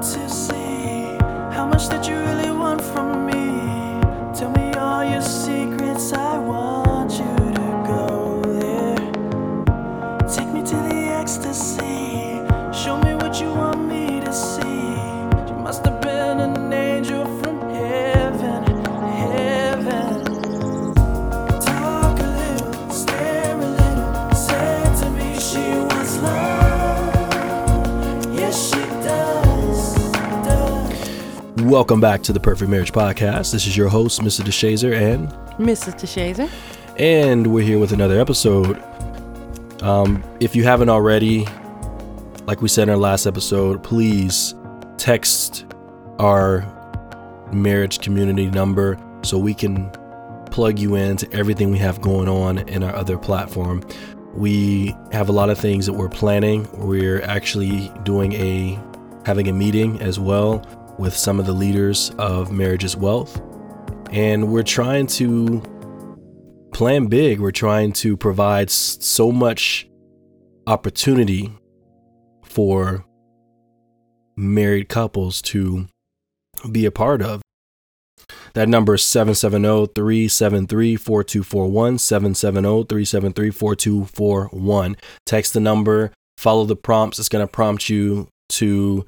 to 0.00 0.30
see 0.30 0.59
Welcome 31.70 32.00
back 32.00 32.24
to 32.24 32.32
the 32.32 32.40
Perfect 32.40 32.68
Marriage 32.68 32.90
Podcast. 32.90 33.52
This 33.52 33.64
is 33.64 33.76
your 33.76 33.88
host, 33.88 34.22
Mr. 34.22 34.40
DeShazer, 34.40 34.92
and 34.92 35.28
Mrs. 35.56 35.94
DeShazer. 35.94 36.50
and 36.98 37.46
we're 37.46 37.64
here 37.64 37.78
with 37.78 37.92
another 37.92 38.18
episode. 38.20 38.82
Um, 39.80 40.24
if 40.40 40.56
you 40.56 40.64
haven't 40.64 40.88
already, 40.88 41.46
like 42.44 42.60
we 42.60 42.66
said 42.66 42.88
in 42.88 42.90
our 42.90 42.96
last 42.96 43.24
episode, 43.24 43.84
please 43.84 44.52
text 44.96 45.64
our 46.18 46.66
marriage 47.52 48.00
community 48.00 48.50
number 48.50 48.98
so 49.22 49.38
we 49.38 49.54
can 49.54 49.92
plug 50.46 50.76
you 50.76 50.96
into 50.96 51.32
everything 51.32 51.70
we 51.70 51.78
have 51.78 52.00
going 52.00 52.28
on 52.28 52.58
in 52.68 52.82
our 52.82 52.96
other 52.96 53.16
platform. 53.16 53.84
We 54.34 54.96
have 55.12 55.28
a 55.28 55.32
lot 55.32 55.50
of 55.50 55.58
things 55.58 55.86
that 55.86 55.92
we're 55.92 56.08
planning. 56.08 56.68
We're 56.72 57.22
actually 57.22 57.92
doing 58.02 58.32
a 58.32 58.76
having 59.24 59.46
a 59.46 59.52
meeting 59.52 60.00
as 60.00 60.18
well 60.18 60.66
with 61.00 61.16
some 61.16 61.40
of 61.40 61.46
the 61.46 61.52
leaders 61.52 62.10
of 62.18 62.52
Marriage 62.52 62.84
is 62.84 62.94
Wealth. 62.94 63.40
And 64.10 64.52
we're 64.52 64.62
trying 64.62 65.06
to 65.06 65.62
plan 66.74 67.06
big. 67.06 67.40
We're 67.40 67.52
trying 67.52 67.94
to 67.94 68.18
provide 68.18 68.70
so 68.70 69.32
much 69.32 69.88
opportunity 70.66 71.52
for 72.44 73.06
married 74.36 74.90
couples 74.90 75.40
to 75.42 75.86
be 76.70 76.84
a 76.84 76.90
part 76.90 77.22
of. 77.22 77.40
That 78.52 78.68
number 78.68 78.94
is 78.94 79.02
770 79.02 79.92
373 79.94 80.96
4241. 80.96 81.98
770 81.98 82.84
373 82.84 83.50
4241. 83.50 84.96
Text 85.24 85.54
the 85.54 85.60
number, 85.60 86.12
follow 86.36 86.66
the 86.66 86.76
prompts. 86.76 87.18
It's 87.18 87.30
going 87.30 87.46
to 87.46 87.50
prompt 87.50 87.88
you 87.88 88.28
to 88.50 89.06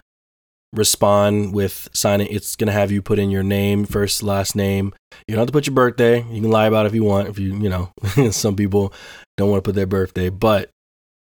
respond 0.73 1.55
with 1.55 1.89
signing. 1.92 2.28
It's 2.31 2.56
going 2.56 2.67
to 2.67 2.73
have 2.73 2.91
you 2.91 3.03
put 3.03 3.19
in 3.19 3.31
your 3.31 3.42
name, 3.42 3.84
first, 3.84 4.23
last 4.23 4.56
name. 4.56 4.95
You 5.27 5.34
don't 5.34 5.42
have 5.42 5.48
to 5.48 5.53
put 5.53 5.67
your 5.67 5.75
birthday. 5.75 6.25
You 6.31 6.41
can 6.41 6.51
lie 6.51 6.67
about 6.67 6.87
it 6.87 6.89
if 6.89 6.95
you 6.95 7.05
want. 7.05 7.28
If 7.28 7.39
you, 7.39 7.56
you 7.59 7.69
know, 7.69 7.91
some 8.31 8.56
people 8.56 8.93
don't 9.37 9.50
want 9.50 9.62
to 9.62 9.69
put 9.69 9.75
their 9.75 9.87
birthday, 9.87 10.31
but 10.31 10.70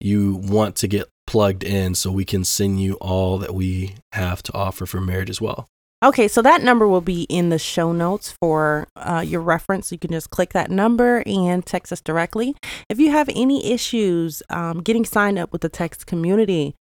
you 0.01 0.37
want 0.37 0.77
to 0.77 0.89
get 0.89 1.09
plugged 1.27 1.65
in 1.65 1.95
so 1.95 2.11
we 2.11 2.25
can 2.25 2.45
send 2.45 2.81
you 2.81 2.95
all 2.95 3.39
that 3.39 3.55
we 3.55 3.95
have 4.13 4.43
to 4.43 4.53
offer 4.55 4.85
for 4.85 5.01
marriage 5.01 5.31
as 5.31 5.41
well. 5.41 5.69
Okay, 6.03 6.27
so 6.27 6.43
that 6.43 6.65
number 6.65 6.89
will 6.89 7.01
be 7.01 7.23
in 7.25 7.51
the 7.51 7.61
show 7.61 7.93
notes 7.93 8.35
for 8.41 8.89
uh, 8.97 9.23
your 9.25 9.41
reference. 9.41 9.93
You 9.93 9.99
can 9.99 10.11
just 10.11 10.31
click 10.31 10.53
that 10.53 10.69
number 10.69 11.23
and 11.27 11.65
text 11.65 11.93
us 11.93 12.01
directly. 12.01 12.57
If 12.89 12.99
you 12.99 13.13
have 13.13 13.29
any 13.37 13.73
issues 13.73 14.43
um, 14.51 14.83
getting 14.83 15.05
signed 15.05 15.39
up 15.39 15.53
with 15.53 15.61
the 15.61 15.69
text 15.69 16.09
community, 16.09 16.75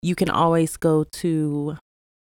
you 0.00 0.14
can 0.14 0.30
always 0.30 0.76
go 0.76 1.04
to 1.04 1.76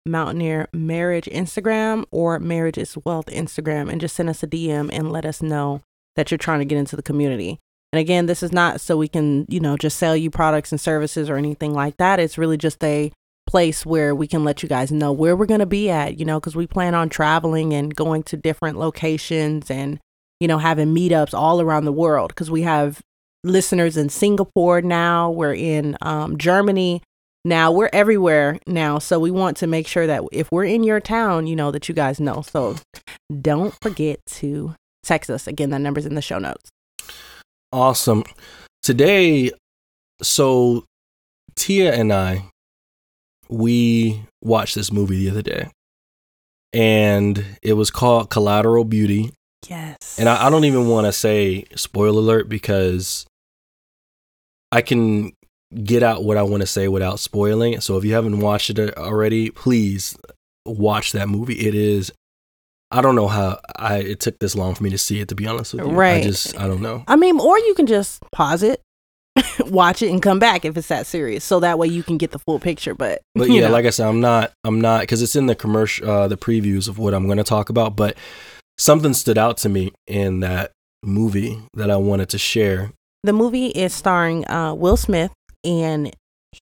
Mountaineer 0.10 0.68
Marriage 0.74 1.26
Instagram 1.26 2.06
or 2.12 2.40
Marriage 2.40 2.78
is 2.78 2.98
Wealth 3.06 3.28
Instagram 3.28 3.92
and 3.92 4.02
just 4.02 4.16
send 4.16 4.30
us 4.30 4.44
a 4.44 4.48
DM 4.48 4.90
and 4.92 5.12
let 5.12 5.26
us 5.26 5.42
know 5.42 5.82
that 6.16 6.32
you're 6.32 6.38
trying 6.38 6.60
to 6.60 6.66
get 6.66 6.78
into 6.78 6.96
the 6.96 7.04
community. 7.04 7.60
And 7.92 8.00
again, 8.00 8.26
this 8.28 8.44
is 8.44 8.52
not 8.52 8.82
so 8.82 8.98
we 8.98 9.08
can, 9.08 9.46
you 9.50 9.60
know, 9.60 9.78
just 9.78 9.98
sell 9.98 10.16
you 10.16 10.30
products 10.30 10.72
and 10.72 10.80
services 10.80 11.30
or 11.30 11.38
anything 11.38 11.74
like 11.74 11.98
that. 11.98 12.20
It's 12.20 12.38
really 12.38 12.58
just 12.58 12.84
a 12.84 13.12
place 13.48 13.86
where 13.86 14.14
we 14.14 14.28
can 14.28 14.44
let 14.44 14.62
you 14.62 14.70
guys 14.70 14.92
know 14.92 15.12
where 15.12 15.36
we're 15.36 15.48
going 15.48 15.60
to 15.60 15.66
be 15.66 15.90
at, 15.90 16.20
you 16.20 16.26
know, 16.26 16.40
because 16.40 16.56
we 16.56 16.68
plan 16.68 16.94
on 16.94 17.10
traveling 17.10 17.74
and 17.74 17.96
going 17.96 18.22
to 18.24 18.38
different 18.38 18.78
locations 18.78 19.72
and, 19.72 20.00
you 20.40 20.48
know, 20.48 20.60
having 20.60 20.94
meetups 20.94 21.34
all 21.34 21.60
around 21.60 21.86
the 21.86 21.92
world 21.92 22.30
because 22.30 22.52
we 22.52 22.62
have 22.62 23.02
listeners 23.44 23.98
in 23.98 24.10
Singapore 24.10 24.82
now, 24.82 25.32
we're 25.32 25.56
in 25.56 25.98
um, 26.02 26.38
Germany 26.38 27.02
now, 27.50 27.72
we're 27.72 27.90
everywhere 27.92 28.60
now. 28.68 29.00
So 29.00 29.20
we 29.20 29.32
want 29.32 29.58
to 29.58 29.68
make 29.68 29.88
sure 29.88 30.08
that 30.08 30.24
if 30.32 30.50
we're 30.52 30.66
in 30.66 30.84
your 30.84 31.00
town, 31.00 31.48
you 31.48 31.56
know, 31.56 31.72
that 31.72 31.90
you 31.90 31.96
guys 31.96 32.20
know. 32.20 32.42
So 32.42 32.76
don't 33.42 33.74
forget 33.82 34.20
to 34.28 34.76
text 35.04 35.30
us. 35.30 35.48
Again, 35.48 35.72
that 35.72 35.80
number's 35.80 36.06
in 36.06 36.16
the 36.16 36.22
show 36.22 36.38
notes. 36.38 36.70
Awesome. 37.74 38.24
Today, 38.84 39.52
so 40.22 40.86
Tia 41.56 41.94
and 41.94 42.14
I, 42.14 42.46
we 43.50 44.22
watched 44.42 44.76
this 44.76 44.92
movie 44.92 45.18
the 45.18 45.32
other 45.32 45.42
day, 45.42 45.70
and 46.72 47.44
it 47.62 47.74
was 47.74 47.92
called 47.92 48.30
Collateral 48.30 48.86
Beauty. 48.86 49.32
Yes. 49.68 50.18
And 50.20 50.30
I, 50.30 50.48
I 50.48 50.50
don't 50.50 50.66
even 50.66 50.88
want 50.88 51.08
to 51.08 51.12
say 51.12 51.66
spoiler 51.76 52.20
alert 52.20 52.48
because 52.48 53.26
I 54.72 54.82
can 54.82 55.34
get 55.84 56.04
out 56.04 56.24
what 56.24 56.38
I 56.38 56.44
want 56.44 56.62
to 56.62 56.68
say 56.68 56.88
without 56.88 57.20
spoiling 57.20 57.74
it. 57.74 57.84
So 57.84 57.98
if 57.98 58.04
you 58.06 58.14
haven't 58.14 58.40
watched 58.40 58.70
it 58.72 58.98
already, 58.98 59.50
please 59.52 60.18
watch 60.66 61.12
that 61.14 61.30
movie. 61.30 61.60
It 61.68 61.76
is. 61.76 62.12
I 62.92 63.02
don't 63.02 63.16
know 63.16 63.28
how 63.28 63.60
I 63.78 63.98
it 63.98 64.20
took 64.20 64.40
this 64.40 64.56
long 64.56 64.74
for 64.74 64.84
me 64.84 64.90
to 64.90 64.98
see 64.98 65.20
it. 65.20 65.28
To 65.28 65.36
be 65.36 65.46
honest 65.46 65.74
with 65.74 65.86
you, 65.86 65.92
Right. 65.92 66.18
I 66.18 66.22
just 66.24 66.60
I 66.60 66.68
don't 66.68 66.82
know. 66.82 67.04
I 67.08 67.16
mean, 67.16 67.40
or 67.40 67.60
you 67.60 67.76
can 67.76 67.86
just 67.86 68.20
pause 68.32 68.64
it, 68.64 68.82
watch 69.68 70.02
it, 70.02 70.10
and 70.10 70.22
come 70.24 70.40
back 70.40 70.66
if 70.66 70.76
it's 70.76 70.88
that 70.88 71.06
serious. 71.06 71.44
So 71.44 71.60
that 71.60 71.78
way 71.78 71.88
you 71.88 72.02
can 72.02 72.18
get 72.18 72.32
the 72.32 72.40
full 72.40 72.60
picture. 72.60 72.96
But, 72.96 73.22
But 73.36 73.50
yeah, 73.52 73.68
know. 73.68 73.74
like 73.74 73.86
I 73.86 73.92
said, 73.92 74.08
I'm 74.08 74.22
not, 74.22 74.54
I'm 74.64 74.82
not, 74.82 75.02
because 75.02 75.22
it's 75.22 75.36
in 75.36 75.46
the 75.46 75.54
commercial, 75.56 76.10
uh, 76.10 76.28
the 76.28 76.38
previews 76.38 76.88
of 76.88 76.98
what 76.98 77.14
I'm 77.14 77.26
going 77.28 77.38
to 77.38 77.44
talk 77.44 77.70
about. 77.70 77.96
But 77.96 78.18
something 78.80 79.14
stood 79.14 79.38
out 79.38 79.58
to 79.58 79.70
me 79.70 79.92
in 80.08 80.40
that 80.40 80.72
movie 81.04 81.62
that 81.76 81.92
I 81.92 81.96
wanted 81.98 82.30
to 82.30 82.40
share. 82.40 82.92
the 83.24 83.34
movie 83.34 83.68
is 83.68 83.94
starring 83.94 84.48
uh, 84.50 84.74
Will 84.74 84.98
Smith, 84.98 85.32
and 85.64 86.14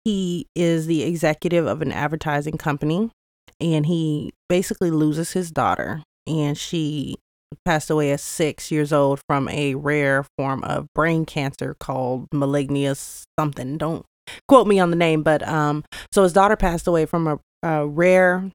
he 0.04 0.46
is 0.54 0.86
the 0.86 1.02
executive 1.02 1.66
of 1.66 1.82
an 1.82 1.92
advertising 1.92 2.58
company, 2.58 3.10
and 3.60 3.86
he 3.86 4.32
basically 4.48 4.90
loses 4.90 5.32
his 5.32 5.50
daughter, 5.50 6.02
and 6.26 6.56
she 6.56 7.16
passed 7.64 7.88
away 7.88 8.12
at 8.12 8.20
six 8.20 8.70
years 8.70 8.92
old 8.92 9.20
from 9.26 9.48
a 9.48 9.74
rare 9.74 10.24
form 10.36 10.62
of 10.64 10.86
brain 10.94 11.24
cancer 11.24 11.74
called 11.80 12.26
malignus 12.32 13.22
something. 13.38 13.78
Don't 13.78 14.04
quote 14.46 14.66
me 14.66 14.78
on 14.78 14.90
the 14.90 14.96
name, 14.96 15.22
but 15.22 15.46
um, 15.48 15.84
so 16.12 16.22
his 16.22 16.34
daughter 16.34 16.56
passed 16.56 16.86
away 16.86 17.06
from 17.06 17.26
a, 17.26 17.38
a 17.62 17.86
rare 17.86 18.50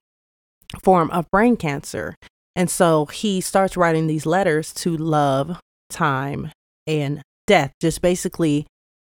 form 0.82 1.10
of 1.10 1.28
brain 1.30 1.56
cancer, 1.56 2.14
and 2.54 2.70
so 2.70 3.06
he 3.06 3.40
starts 3.40 3.76
writing 3.76 4.06
these 4.06 4.26
letters 4.26 4.72
to 4.74 4.96
love, 4.96 5.58
time, 5.90 6.52
and 6.86 7.22
death, 7.46 7.72
just 7.80 8.00
basically 8.00 8.66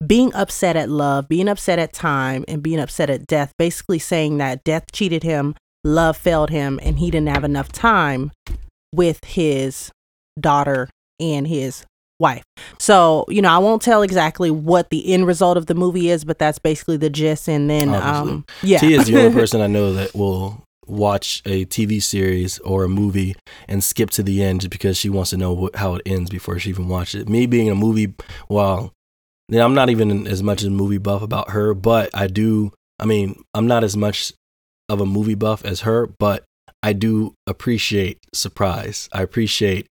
being 0.06 0.34
upset 0.34 0.76
at 0.76 0.90
love, 0.90 1.28
being 1.28 1.48
upset 1.48 1.80
at 1.80 1.94
time, 1.94 2.44
and 2.48 2.64
being 2.64 2.80
upset 2.80 3.10
at 3.10 3.28
death, 3.28 3.54
basically 3.58 4.00
saying 4.00 4.38
that 4.38 4.64
death 4.64 4.86
cheated 4.92 5.24
him, 5.24 5.56
love 5.84 6.18
failed 6.18 6.50
him, 6.50 6.80
and 6.84 7.00
he 7.00 7.12
didn't 7.12 7.30
have 7.30 7.44
enough 7.44 7.72
time 7.72 8.32
with 8.94 9.24
his 9.24 9.92
daughter 10.40 10.90
and 11.20 11.48
his 11.48 11.86
wife. 12.20 12.44
So, 12.80 13.26
you 13.28 13.42
know, 13.42 13.50
I 13.50 13.58
won't 13.58 13.82
tell 13.82 14.02
exactly 14.02 14.52
what 14.52 14.90
the 14.90 15.14
end 15.14 15.28
result 15.28 15.58
of 15.58 15.66
the 15.68 15.76
movie 15.76 16.10
is, 16.10 16.24
but 16.24 16.40
that's 16.40 16.60
basically 16.60 16.98
the 16.98 17.10
gist. 17.10 17.48
And 17.48 17.70
then, 17.70 17.90
Obviously. 17.90 18.32
um, 18.32 18.46
yeah. 18.64 18.80
Tia 18.80 19.00
is 19.00 19.08
the 19.08 19.20
only 19.20 19.34
person 19.40 19.62
I 19.62 19.68
know 19.68 19.94
that 19.94 20.16
will 20.16 20.64
watch 20.88 21.42
a 21.46 21.66
TV 21.66 22.02
series 22.02 22.60
or 22.60 22.84
a 22.84 22.90
movie 22.90 23.36
and 23.68 23.84
skip 23.84 24.10
to 24.12 24.24
the 24.24 24.44
end 24.44 24.62
just 24.62 24.72
because 24.72 24.98
she 24.98 25.10
wants 25.10 25.30
to 25.30 25.38
know 25.38 25.54
what, 25.54 25.76
how 25.76 25.96
it 25.96 26.02
ends 26.06 26.30
before 26.30 26.60
she 26.60 26.70
even 26.70 26.88
watches 26.88 27.22
it. 27.22 27.30
Me 27.30 27.46
being 27.46 27.70
a 27.70 27.76
movie, 27.76 28.14
well, 28.50 28.94
yeah, 29.52 29.66
I'm 29.66 29.76
not 29.76 29.90
even 29.90 30.26
as 30.28 30.42
much 30.42 30.64
a 30.64 30.70
movie 30.70 30.98
buff 30.98 31.22
about 31.22 31.52
her, 31.52 31.74
but 31.74 32.10
I 32.14 32.28
do. 32.28 32.72
I 32.98 33.06
mean, 33.06 33.44
I'm 33.54 33.68
not 33.68 33.84
as 33.84 33.98
much 33.98 34.32
of 34.88 35.02
a 35.02 35.06
movie 35.06 35.36
buff 35.36 35.66
as 35.66 35.82
her, 35.82 36.08
but 36.08 36.46
I 36.82 36.94
do 36.94 37.36
appreciate 37.46 38.20
surprise. 38.34 39.10
I 39.12 39.22
appreciate 39.22 39.88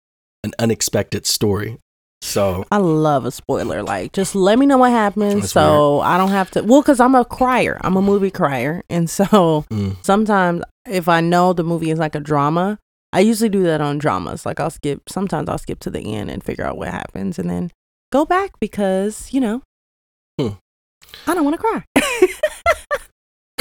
an 0.45 0.53
unexpected 0.61 1.27
story. 1.27 1.79
So 2.23 2.65
I 2.71 2.77
love 2.77 3.25
a 3.25 3.33
spoiler. 3.33 3.83
Like, 3.83 4.13
just 4.13 4.37
let 4.37 4.61
me 4.61 4.67
know 4.67 4.79
what 4.79 4.93
happens 4.93 5.51
so 5.51 6.01
I 6.01 6.17
don't 6.19 6.31
have 6.31 6.51
to. 6.53 6.63
Well, 6.63 6.81
because 6.81 7.01
I'm 7.01 7.15
a 7.17 7.25
crier. 7.25 7.81
I'm 7.83 7.97
a 7.97 8.03
movie 8.03 8.31
crier. 8.31 8.83
And 8.91 9.11
so 9.11 9.65
mm, 9.71 9.97
sometimes 10.05 10.63
if 10.89 11.09
I 11.09 11.21
know 11.21 11.53
the 11.53 11.65
movie 11.65 11.91
is 11.91 11.99
like 11.99 12.15
a 12.15 12.21
drama, 12.21 12.79
I 13.13 13.21
usually 13.21 13.49
do 13.49 13.65
that 13.65 13.81
on 13.81 13.99
dramas. 13.99 14.47
Like, 14.47 14.61
I'll 14.61 14.71
skip, 14.71 15.09
sometimes 15.09 15.49
I'll 15.49 15.59
skip 15.59 15.81
to 15.81 15.91
the 15.91 16.15
end 16.15 16.31
and 16.31 16.43
figure 16.45 16.65
out 16.65 16.77
what 16.79 16.89
happens 16.89 17.39
and 17.39 17.51
then 17.51 17.71
go 18.13 18.25
back 18.25 18.53
because, 18.61 19.33
you 19.33 19.41
know, 19.41 19.63
Hmm. 20.41 20.55
I 21.27 21.35
don't 21.35 21.45
want 21.45 21.57
to 21.57 21.63
cry. 21.63 21.85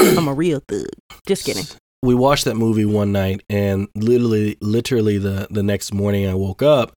I'm 0.00 0.28
a 0.28 0.34
real 0.34 0.60
thug. 0.68 0.86
Just 1.26 1.44
kidding. 1.44 1.64
we 2.02 2.14
watched 2.14 2.44
that 2.44 2.54
movie 2.54 2.84
one 2.84 3.10
night 3.10 3.42
and 3.50 3.88
literally 3.96 4.56
literally 4.60 5.18
the 5.18 5.48
the 5.50 5.62
next 5.64 5.92
morning 5.92 6.26
I 6.28 6.34
woke 6.34 6.62
up 6.62 6.92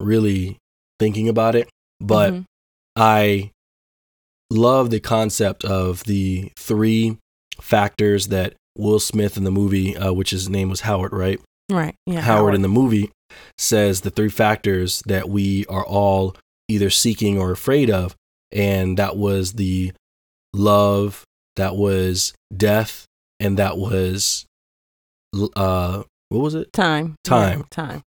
really 0.00 0.56
thinking 0.98 1.28
about 1.28 1.54
it, 1.54 1.68
but 2.00 2.32
Mhm. 2.32 2.44
I 2.96 3.52
love 4.50 4.90
the 4.90 4.98
concept 5.00 5.64
of 5.64 6.02
the 6.04 6.50
three 6.58 7.18
factors 7.60 8.28
that 8.28 8.54
Will 8.76 8.98
Smith 9.00 9.36
in 9.36 9.44
the 9.44 9.50
movie, 9.52 9.96
uh, 9.96 10.12
which 10.12 10.30
his 10.30 10.48
name 10.48 10.68
was 10.70 10.80
Howard, 10.80 11.12
right? 11.12 11.40
right. 11.70 11.94
Yeah. 12.06 12.22
Howard 12.22 12.54
in 12.54 12.62
the 12.62 12.68
movie 12.68 13.10
says 13.58 14.00
the 14.00 14.10
three 14.10 14.30
factors 14.30 15.02
that 15.06 15.28
we 15.28 15.64
are 15.66 15.84
all 15.86 16.34
either 16.68 16.90
seeking 16.90 17.38
or 17.38 17.50
afraid 17.50 17.90
of. 17.90 18.14
And 18.52 18.96
that 18.98 19.16
was 19.16 19.54
the 19.54 19.92
love, 20.54 21.24
that 21.56 21.76
was 21.76 22.32
death, 22.54 23.06
and 23.40 23.58
that 23.58 23.76
was, 23.76 24.46
uh, 25.56 26.02
what 26.28 26.40
was 26.40 26.54
it? 26.54 26.72
time. 26.72 27.16
Time. 27.24 27.58
Yeah, 27.58 27.64
time. 27.70 28.02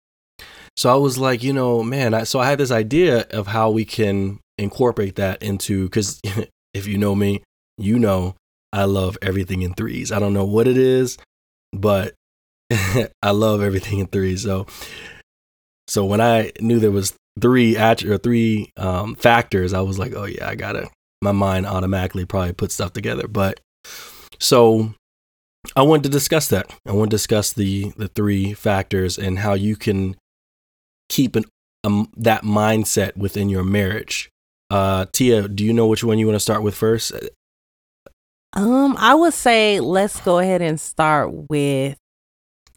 So 0.76 0.92
I 0.92 0.96
was 0.96 1.18
like, 1.18 1.42
you 1.42 1.52
know, 1.52 1.82
man, 1.82 2.14
I, 2.14 2.22
so 2.22 2.38
I 2.38 2.46
had 2.46 2.58
this 2.58 2.70
idea 2.70 3.26
of 3.30 3.48
how 3.48 3.70
we 3.70 3.84
can 3.84 4.38
incorporate 4.58 5.16
that 5.16 5.42
into, 5.42 5.84
because 5.84 6.20
if 6.74 6.86
you 6.86 6.98
know 6.98 7.14
me, 7.14 7.42
you 7.78 7.98
know 7.98 8.36
I 8.72 8.84
love 8.84 9.18
everything 9.22 9.62
in 9.62 9.74
threes. 9.74 10.12
I 10.12 10.18
don't 10.18 10.34
know 10.34 10.44
what 10.44 10.68
it 10.68 10.76
is, 10.76 11.18
but 11.72 12.14
I 12.70 13.30
love 13.30 13.62
everything 13.62 13.98
in 13.98 14.06
threes. 14.06 14.42
So, 14.42 14.66
so 15.86 16.04
when 16.04 16.20
I 16.20 16.52
knew 16.60 16.78
there 16.78 16.90
was 16.90 17.14
three 17.40 17.76
or 17.76 18.18
three 18.18 18.72
um, 18.76 19.14
factors, 19.14 19.72
I 19.72 19.80
was 19.80 19.98
like, 19.98 20.14
oh 20.14 20.24
yeah, 20.24 20.48
I 20.48 20.54
gotta. 20.54 20.90
My 21.20 21.32
mind 21.32 21.66
automatically 21.66 22.24
probably 22.24 22.52
put 22.52 22.70
stuff 22.70 22.92
together. 22.92 23.26
But 23.26 23.58
so 24.38 24.94
I 25.74 25.82
wanted 25.82 26.04
to 26.04 26.08
discuss 26.10 26.48
that. 26.48 26.72
I 26.86 26.92
want 26.92 27.10
to 27.10 27.14
discuss 27.14 27.52
the 27.52 27.92
the 27.96 28.08
three 28.08 28.54
factors 28.54 29.18
and 29.18 29.40
how 29.40 29.54
you 29.54 29.76
can 29.76 30.16
keep 31.08 31.36
an 31.36 31.44
um, 31.84 32.10
that 32.16 32.42
mindset 32.42 33.16
within 33.16 33.48
your 33.48 33.64
marriage. 33.64 34.30
Uh, 34.70 35.06
Tia, 35.12 35.48
do 35.48 35.64
you 35.64 35.72
know 35.72 35.86
which 35.86 36.04
one 36.04 36.18
you 36.18 36.26
want 36.26 36.36
to 36.36 36.40
start 36.40 36.62
with 36.62 36.74
first? 36.74 37.12
Um, 38.52 38.96
I 38.98 39.14
would 39.14 39.34
say 39.34 39.80
let's 39.80 40.20
go 40.20 40.38
ahead 40.38 40.62
and 40.62 40.80
start 40.80 41.32
with 41.48 41.96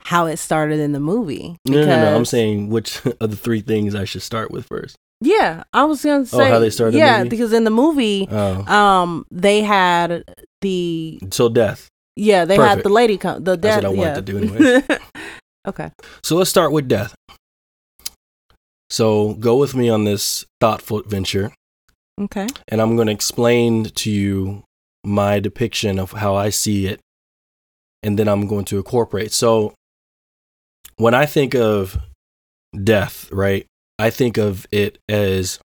how 0.05 0.25
it 0.25 0.37
started 0.37 0.79
in 0.79 0.91
the 0.91 0.99
movie. 0.99 1.55
No, 1.67 1.81
no, 1.85 1.85
no. 1.85 2.15
I'm 2.15 2.25
saying 2.25 2.69
which 2.69 3.05
of 3.19 3.29
the 3.31 3.35
three 3.37 3.61
things 3.61 3.95
I 3.95 4.05
should 4.05 4.21
start 4.21 4.51
with 4.51 4.65
first. 4.67 4.95
Yeah, 5.21 5.63
I 5.71 5.83
was 5.83 6.03
gonna 6.03 6.25
say 6.25 6.47
Oh, 6.47 6.51
how 6.51 6.59
they 6.59 6.69
started 6.71 6.93
the 6.93 6.97
Yeah, 6.99 7.17
movie? 7.19 7.29
because 7.29 7.53
in 7.53 7.63
the 7.63 7.69
movie, 7.69 8.27
Oh, 8.31 8.65
um, 8.65 9.25
they 9.31 9.61
had 9.61 10.23
the 10.61 11.19
so 11.31 11.47
death. 11.49 11.87
yeah 12.15 12.43
they 12.45 12.55
had 12.55 12.81
the 12.83 12.89
lady 12.89 13.17
come 13.17 13.43
the 13.43 13.55
That's 13.55 13.61
death. 13.61 13.83
what 13.83 13.85
I 13.85 13.89
wanted 13.89 14.09
yeah. 14.09 14.15
to 14.15 14.21
do 14.21 14.37
anyways. 14.37 14.83
okay. 15.67 15.91
So 16.23 16.35
let's 16.37 16.49
start 16.49 16.71
with 16.71 16.87
death. 16.87 17.13
So 18.89 19.35
go 19.35 19.57
with 19.57 19.75
me 19.75 19.89
on 19.89 20.03
this 20.03 20.45
thoughtful 20.59 21.01
venture, 21.05 21.53
Okay. 22.19 22.47
and 22.67 22.81
I'm 22.81 22.95
going 22.95 23.07
to 23.07 23.13
explain 23.13 23.85
to 23.85 24.11
you 24.11 24.63
my 25.05 25.39
depiction 25.39 25.97
of 25.97 26.11
how 26.11 26.35
I 26.35 26.49
see 26.49 26.87
it, 26.87 26.99
and 28.03 28.19
then 28.19 28.27
I'm 28.27 28.47
going 28.47 28.65
to 28.65 28.77
incorporate. 28.77 29.31
So 29.31 29.73
when 31.01 31.15
I 31.15 31.25
think 31.25 31.55
of 31.55 31.97
death, 32.83 33.27
right, 33.31 33.65
I 33.97 34.11
think 34.11 34.37
of 34.37 34.67
it 34.71 34.99
as 35.09 35.59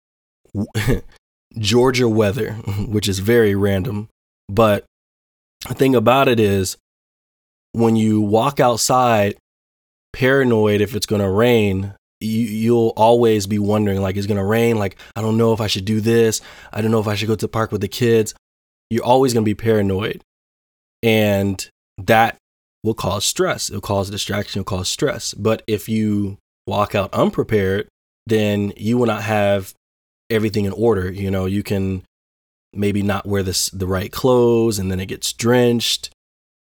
Georgia 1.58 2.08
weather, 2.08 2.52
which 2.88 3.06
is 3.06 3.18
very 3.18 3.54
random. 3.54 4.08
But 4.48 4.84
the 5.68 5.74
thing 5.74 5.94
about 5.94 6.28
it 6.28 6.40
is, 6.40 6.78
when 7.72 7.96
you 7.96 8.22
walk 8.22 8.60
outside, 8.60 9.36
paranoid 10.14 10.80
if 10.80 10.94
it's 10.94 11.04
going 11.04 11.20
to 11.20 11.28
rain, 11.28 11.92
you, 12.20 12.46
you'll 12.46 12.94
always 12.96 13.46
be 13.46 13.58
wondering, 13.58 14.00
like, 14.00 14.16
it's 14.16 14.26
going 14.26 14.38
to 14.38 14.44
rain. 14.44 14.78
Like, 14.78 14.96
I 15.16 15.20
don't 15.20 15.36
know 15.36 15.52
if 15.52 15.60
I 15.60 15.66
should 15.66 15.84
do 15.84 16.00
this. 16.00 16.40
I 16.72 16.80
don't 16.80 16.90
know 16.90 17.00
if 17.00 17.08
I 17.08 17.14
should 17.14 17.28
go 17.28 17.34
to 17.34 17.44
the 17.44 17.48
park 17.48 17.72
with 17.72 17.82
the 17.82 17.88
kids. 17.88 18.32
You're 18.88 19.04
always 19.04 19.34
going 19.34 19.44
to 19.44 19.48
be 19.50 19.54
paranoid. 19.54 20.22
And 21.02 21.68
that 21.98 22.38
will 22.86 22.94
cause 22.94 23.24
stress. 23.24 23.68
It'll 23.68 23.82
cause 23.82 24.08
distraction, 24.08 24.60
it'll 24.60 24.76
cause 24.78 24.88
stress. 24.88 25.34
But 25.34 25.62
if 25.66 25.88
you 25.88 26.38
walk 26.66 26.94
out 26.94 27.12
unprepared, 27.12 27.88
then 28.26 28.72
you 28.76 28.96
will 28.96 29.06
not 29.06 29.22
have 29.22 29.74
everything 30.30 30.64
in 30.64 30.72
order. 30.72 31.10
You 31.10 31.30
know, 31.30 31.46
you 31.46 31.62
can 31.62 32.04
maybe 32.72 33.02
not 33.02 33.26
wear 33.26 33.42
this 33.42 33.68
the 33.70 33.86
right 33.86 34.12
clothes 34.12 34.78
and 34.78 34.90
then 34.90 35.00
it 35.00 35.06
gets 35.06 35.32
drenched. 35.32 36.10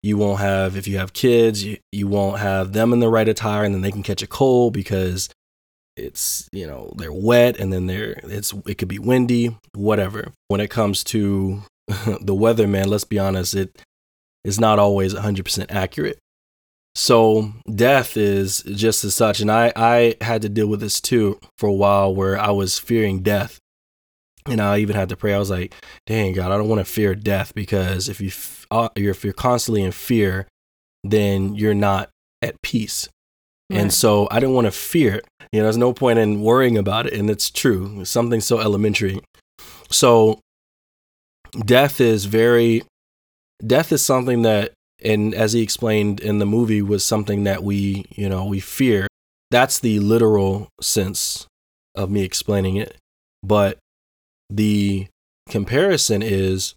You 0.04 0.18
won't 0.18 0.39
have 0.39 0.77
if 0.77 0.88
you 0.88 0.98
have 0.98 1.13
kids, 1.13 1.63
you, 1.63 1.77
you 1.92 2.07
won't 2.07 2.39
have 2.39 2.74
them 2.74 2.94
in 2.94 3.00
the 3.00 3.10
right 3.10 3.27
attire 3.27 3.63
and 3.63 3.74
then 3.74 3.81
they 3.81 3.92
can 3.92 4.04
catch 4.04 4.22
a 4.22 4.27
cold 4.27 4.74
because 4.74 5.30
it's, 5.98 6.48
you 6.54 6.65
know, 6.68 6.94
they're 6.98 7.12
wet 7.13 7.60
and 7.60 7.72
then 7.74 7.88
they're 7.88 8.19
it's 8.24 8.54
it 8.65 8.77
could 8.77 8.88
be 8.88 9.00
windy, 9.00 9.57
whatever. 9.74 10.31
When 10.50 10.62
it 10.62 10.69
comes 10.69 11.04
to 11.06 11.63
the 12.22 12.36
weather, 12.36 12.68
man, 12.68 12.89
let's 12.89 13.04
be 13.06 13.19
honest, 13.19 13.56
it 13.56 13.81
is 14.44 14.59
not 14.59 14.80
always 14.80 15.13
100% 15.13 15.65
accurate. 15.69 16.19
So 16.95 17.53
death 17.74 18.18
is 18.18 18.62
just 18.63 19.06
as 19.06 19.15
such, 19.15 19.39
and 19.39 19.51
I 19.51 19.71
I 19.75 20.15
had 20.21 20.41
to 20.41 20.50
deal 20.50 20.68
with 20.68 20.81
this 20.81 21.00
too 21.00 21.39
for 21.57 21.69
a 21.69 21.74
while, 21.74 22.13
where 22.13 22.38
I 22.38 22.50
was 22.50 22.80
fearing 22.80 23.21
death, 23.21 23.59
and 24.45 24.59
I 24.59 24.80
even 24.80 24.95
had 24.95 25.09
to 25.09 25.15
pray. 25.15 25.33
I 25.33 25.39
was 25.39 25.51
like, 25.51 25.74
"Dang 26.07 26.33
God, 26.33 26.51
I 26.51 26.57
don't 26.57 26.68
want 26.68 26.80
to 26.80 26.91
fear 26.91 27.15
death 27.15 27.53
because 27.53 28.09
if 28.09 28.19
you 28.19 28.30
f- 28.30 28.65
uh, 28.71 28.89
you're 28.95 29.12
if 29.12 29.24
you're 29.24 29.33
constantly 29.33 29.83
in 29.83 29.91
fear, 29.91 30.47
then 31.03 31.56
you're 31.56 31.75
not 31.75 32.09
at 32.41 32.62
peace." 32.63 33.07
And 33.71 33.94
so 33.94 34.27
I 34.31 34.39
didn't 34.39 34.56
want 34.56 34.65
to 34.65 34.71
fear 34.71 35.15
it. 35.15 35.27
You 35.51 35.59
know, 35.59 35.65
there's 35.65 35.77
no 35.77 35.94
point 35.94 36.18
in 36.18 36.41
worrying 36.41 36.75
about 36.77 37.06
it, 37.06 37.13
and 37.13 37.30
it's 37.30 37.51
true. 37.51 38.01
It's 38.01 38.09
something 38.09 38.41
so 38.41 38.59
elementary. 38.59 39.19
So 39.91 40.39
death 41.65 42.01
is 42.01 42.25
very 42.25 42.83
death 43.66 43.92
is 43.92 44.04
something 44.06 44.42
that 44.44 44.74
and 45.02 45.34
as 45.34 45.54
he 45.54 45.62
explained 45.62 46.20
in 46.20 46.40
the 46.40 46.46
movie 46.46 46.82
was 46.82 47.04
something 47.04 47.44
that 47.46 47.64
we 47.64 48.06
you 48.12 48.30
know 48.30 48.46
we 48.46 48.60
fear. 48.60 49.08
That's 49.52 49.80
the 49.80 50.00
literal 50.00 50.70
sense 50.82 51.48
of 51.96 52.12
me 52.12 52.24
explaining 52.24 52.76
it. 52.76 52.98
But 53.42 53.78
the 54.50 55.08
comparison 55.50 56.22
is 56.22 56.76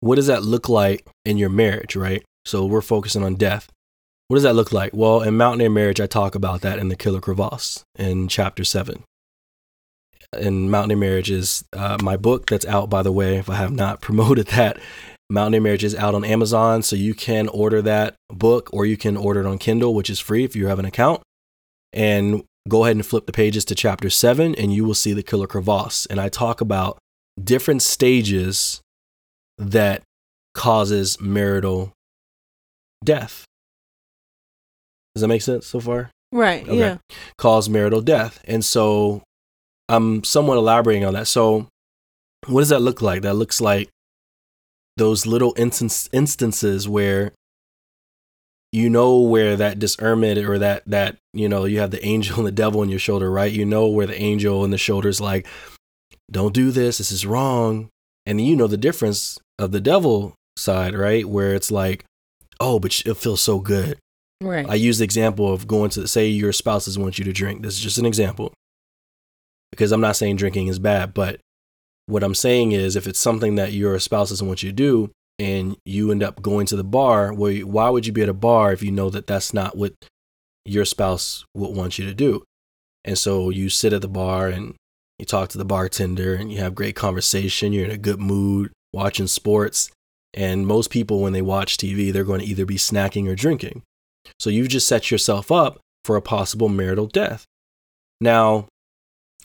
what 0.00 0.16
does 0.16 0.26
that 0.26 0.42
look 0.42 0.68
like 0.68 1.06
in 1.24 1.38
your 1.38 1.50
marriage 1.50 1.96
right? 1.96 2.24
So 2.44 2.66
we're 2.66 2.82
focusing 2.82 3.22
on 3.22 3.36
death. 3.36 3.70
What 4.28 4.36
does 4.36 4.42
that 4.42 4.54
look 4.54 4.72
like? 4.72 4.92
Well 4.94 5.22
in 5.22 5.36
mountaineer 5.36 5.70
marriage 5.70 6.00
i 6.00 6.06
talk 6.06 6.34
about 6.34 6.62
that 6.62 6.78
in 6.78 6.88
the 6.88 6.96
killer 6.96 7.20
crevasse 7.20 7.84
in 7.96 8.28
chapter 8.28 8.64
7 8.64 9.04
and 10.32 10.70
Mountaineer 10.70 10.96
Marriage 10.96 11.30
is 11.30 11.64
uh, 11.72 11.98
my 12.02 12.16
book 12.16 12.46
that's 12.46 12.66
out, 12.66 12.90
by 12.90 13.02
the 13.02 13.12
way. 13.12 13.36
If 13.36 13.48
I 13.48 13.54
have 13.54 13.72
not 13.72 14.00
promoted 14.00 14.48
that, 14.48 14.78
Mountaineer 15.30 15.60
Marriage 15.60 15.84
is 15.84 15.94
out 15.94 16.14
on 16.14 16.24
Amazon, 16.24 16.82
so 16.82 16.96
you 16.96 17.14
can 17.14 17.48
order 17.48 17.80
that 17.82 18.14
book 18.28 18.68
or 18.72 18.86
you 18.86 18.96
can 18.96 19.16
order 19.16 19.40
it 19.40 19.46
on 19.46 19.58
Kindle, 19.58 19.94
which 19.94 20.10
is 20.10 20.20
free 20.20 20.44
if 20.44 20.54
you 20.54 20.66
have 20.66 20.78
an 20.78 20.84
account. 20.84 21.22
And 21.92 22.44
go 22.68 22.84
ahead 22.84 22.96
and 22.96 23.06
flip 23.06 23.26
the 23.26 23.32
pages 23.32 23.64
to 23.66 23.74
chapter 23.74 24.10
seven, 24.10 24.54
and 24.54 24.72
you 24.72 24.84
will 24.84 24.94
see 24.94 25.12
the 25.12 25.22
killer 25.22 25.46
crevasse. 25.46 26.06
And 26.06 26.20
I 26.20 26.28
talk 26.28 26.60
about 26.60 26.98
different 27.42 27.82
stages 27.82 28.80
that 29.58 30.02
causes 30.54 31.20
marital 31.20 31.92
death. 33.04 33.44
Does 35.14 35.22
that 35.22 35.28
make 35.28 35.42
sense 35.42 35.66
so 35.66 35.80
far? 35.80 36.10
Right. 36.32 36.64
Okay. 36.64 36.76
Yeah. 36.76 36.96
cause 37.38 37.68
marital 37.68 38.00
death. 38.00 38.40
And 38.44 38.64
so 38.64 39.22
I'm 39.88 40.24
somewhat 40.24 40.56
elaborating 40.58 41.04
on 41.04 41.14
that. 41.14 41.28
So, 41.28 41.68
what 42.46 42.62
does 42.62 42.70
that 42.70 42.80
look 42.80 43.00
like? 43.00 43.22
That 43.22 43.34
looks 43.34 43.60
like 43.60 43.88
those 44.96 45.26
little 45.26 45.54
instance, 45.56 46.08
instances 46.12 46.88
where 46.88 47.32
you 48.72 48.90
know 48.90 49.20
where 49.20 49.56
that 49.56 49.78
discernment 49.78 50.38
or 50.38 50.58
that 50.58 50.82
that 50.86 51.16
you 51.32 51.48
know 51.48 51.64
you 51.64 51.78
have 51.78 51.92
the 51.92 52.04
angel 52.04 52.38
and 52.38 52.46
the 52.46 52.52
devil 52.52 52.80
on 52.80 52.88
your 52.88 52.98
shoulder, 52.98 53.30
right? 53.30 53.52
You 53.52 53.64
know 53.64 53.86
where 53.86 54.06
the 54.06 54.20
angel 54.20 54.64
and 54.64 54.72
the 54.72 54.78
shoulder 54.78 55.08
is 55.08 55.20
like, 55.20 55.46
don't 56.30 56.54
do 56.54 56.70
this. 56.70 56.98
This 56.98 57.12
is 57.12 57.26
wrong. 57.26 57.88
And 58.26 58.40
you 58.40 58.56
know 58.56 58.66
the 58.66 58.76
difference 58.76 59.38
of 59.58 59.70
the 59.70 59.80
devil 59.80 60.34
side, 60.56 60.94
right? 60.94 61.28
Where 61.28 61.54
it's 61.54 61.70
like, 61.70 62.04
oh, 62.58 62.78
but 62.78 63.00
it 63.06 63.16
feels 63.16 63.40
so 63.40 63.60
good. 63.60 63.98
Right. 64.42 64.68
I 64.68 64.74
use 64.74 64.98
the 64.98 65.04
example 65.04 65.52
of 65.52 65.68
going 65.68 65.90
to 65.90 66.08
say 66.08 66.26
your 66.26 66.52
spouses 66.52 66.98
want 66.98 67.18
you 67.18 67.24
to 67.24 67.32
drink. 67.32 67.62
This 67.62 67.74
is 67.74 67.80
just 67.80 67.98
an 67.98 68.06
example. 68.06 68.52
Because 69.70 69.92
I'm 69.92 70.00
not 70.00 70.16
saying 70.16 70.36
drinking 70.36 70.68
is 70.68 70.78
bad, 70.78 71.14
but 71.14 71.40
what 72.06 72.22
I'm 72.22 72.34
saying 72.34 72.72
is 72.72 72.96
if 72.96 73.06
it's 73.06 73.20
something 73.20 73.54
that 73.54 73.72
your 73.72 73.98
spouse 73.98 74.30
doesn't 74.30 74.46
want 74.46 74.62
you 74.62 74.70
to 74.70 74.76
do 74.76 75.10
and 75.38 75.76
you 75.84 76.10
end 76.10 76.22
up 76.22 76.42
going 76.42 76.66
to 76.66 76.76
the 76.76 76.84
bar, 76.84 77.32
why 77.32 77.88
would 77.88 78.06
you 78.06 78.12
be 78.12 78.22
at 78.22 78.28
a 78.28 78.34
bar 78.34 78.72
if 78.72 78.82
you 78.82 78.90
know 78.90 79.10
that 79.10 79.26
that's 79.26 79.54
not 79.54 79.76
what 79.76 79.94
your 80.64 80.84
spouse 80.84 81.44
would 81.54 81.74
want 81.74 81.98
you 81.98 82.04
to 82.04 82.14
do? 82.14 82.44
And 83.04 83.18
so 83.18 83.50
you 83.50 83.68
sit 83.68 83.92
at 83.92 84.02
the 84.02 84.08
bar 84.08 84.48
and 84.48 84.74
you 85.18 85.24
talk 85.26 85.48
to 85.50 85.58
the 85.58 85.64
bartender 85.64 86.34
and 86.34 86.52
you 86.52 86.58
have 86.58 86.74
great 86.74 86.96
conversation, 86.96 87.72
you're 87.72 87.84
in 87.84 87.90
a 87.90 87.98
good 87.98 88.20
mood, 88.20 88.72
watching 88.92 89.26
sports, 89.26 89.90
And 90.34 90.66
most 90.66 90.90
people, 90.90 91.20
when 91.20 91.32
they 91.32 91.42
watch 91.42 91.76
TV, 91.76 92.12
they're 92.12 92.24
going 92.24 92.40
to 92.40 92.46
either 92.46 92.66
be 92.66 92.76
snacking 92.76 93.28
or 93.28 93.36
drinking. 93.36 93.82
So 94.40 94.50
you've 94.50 94.68
just 94.68 94.88
set 94.88 95.10
yourself 95.10 95.52
up 95.52 95.78
for 96.04 96.16
a 96.16 96.22
possible 96.22 96.68
marital 96.68 97.06
death. 97.06 97.44
Now, 98.20 98.66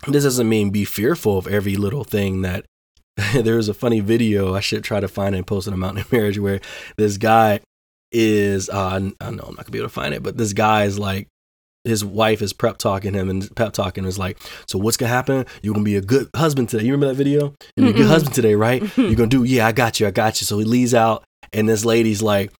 this 0.07 0.23
doesn't 0.23 0.49
mean 0.49 0.69
be 0.69 0.85
fearful 0.85 1.37
of 1.37 1.47
every 1.47 1.75
little 1.75 2.03
thing 2.03 2.41
that 2.41 2.65
there 3.33 3.55
was 3.55 3.69
a 3.69 3.73
funny 3.73 3.99
video 3.99 4.55
I 4.55 4.59
should 4.59 4.83
try 4.83 4.99
to 4.99 5.07
find 5.07 5.35
and 5.35 5.45
post 5.45 5.67
in 5.67 5.73
a 5.73 5.77
mountain 5.77 6.05
marriage 6.11 6.39
where 6.39 6.61
this 6.97 7.17
guy 7.17 7.59
is 8.11 8.69
uh, 8.69 8.89
I 8.89 8.99
know 8.99 9.13
I'm 9.21 9.55
not 9.55 9.57
gonna 9.57 9.71
be 9.71 9.79
able 9.79 9.89
to 9.89 9.93
find 9.93 10.13
it, 10.13 10.23
but 10.23 10.37
this 10.37 10.53
guy 10.53 10.85
is 10.85 10.97
like 10.97 11.27
his 11.83 12.03
wife 12.03 12.41
is 12.41 12.53
prep 12.53 12.77
talking 12.77 13.13
him 13.13 13.29
and 13.29 13.53
pep 13.55 13.73
talking 13.73 14.05
is 14.05 14.19
like, 14.19 14.37
so 14.67 14.77
what's 14.77 14.97
gonna 14.97 15.09
happen? 15.09 15.45
You're 15.61 15.73
gonna 15.73 15.83
be 15.83 15.95
a 15.95 16.01
good 16.01 16.29
husband 16.35 16.69
today. 16.69 16.85
You 16.85 16.91
remember 16.91 17.13
that 17.13 17.23
video? 17.23 17.53
You're 17.75 17.89
a 17.89 17.93
good 17.93 18.07
husband 18.07 18.35
today, 18.35 18.55
right? 18.55 18.81
You're 18.97 19.15
gonna 19.15 19.27
do, 19.27 19.43
yeah, 19.43 19.67
I 19.67 19.71
got 19.71 19.99
you, 19.99 20.07
I 20.07 20.11
got 20.11 20.41
you. 20.41 20.45
So 20.45 20.59
he 20.59 20.65
leaves 20.65 20.93
out, 20.93 21.23
and 21.53 21.69
this 21.69 21.85
lady's 21.85 22.21
like, 22.21 22.51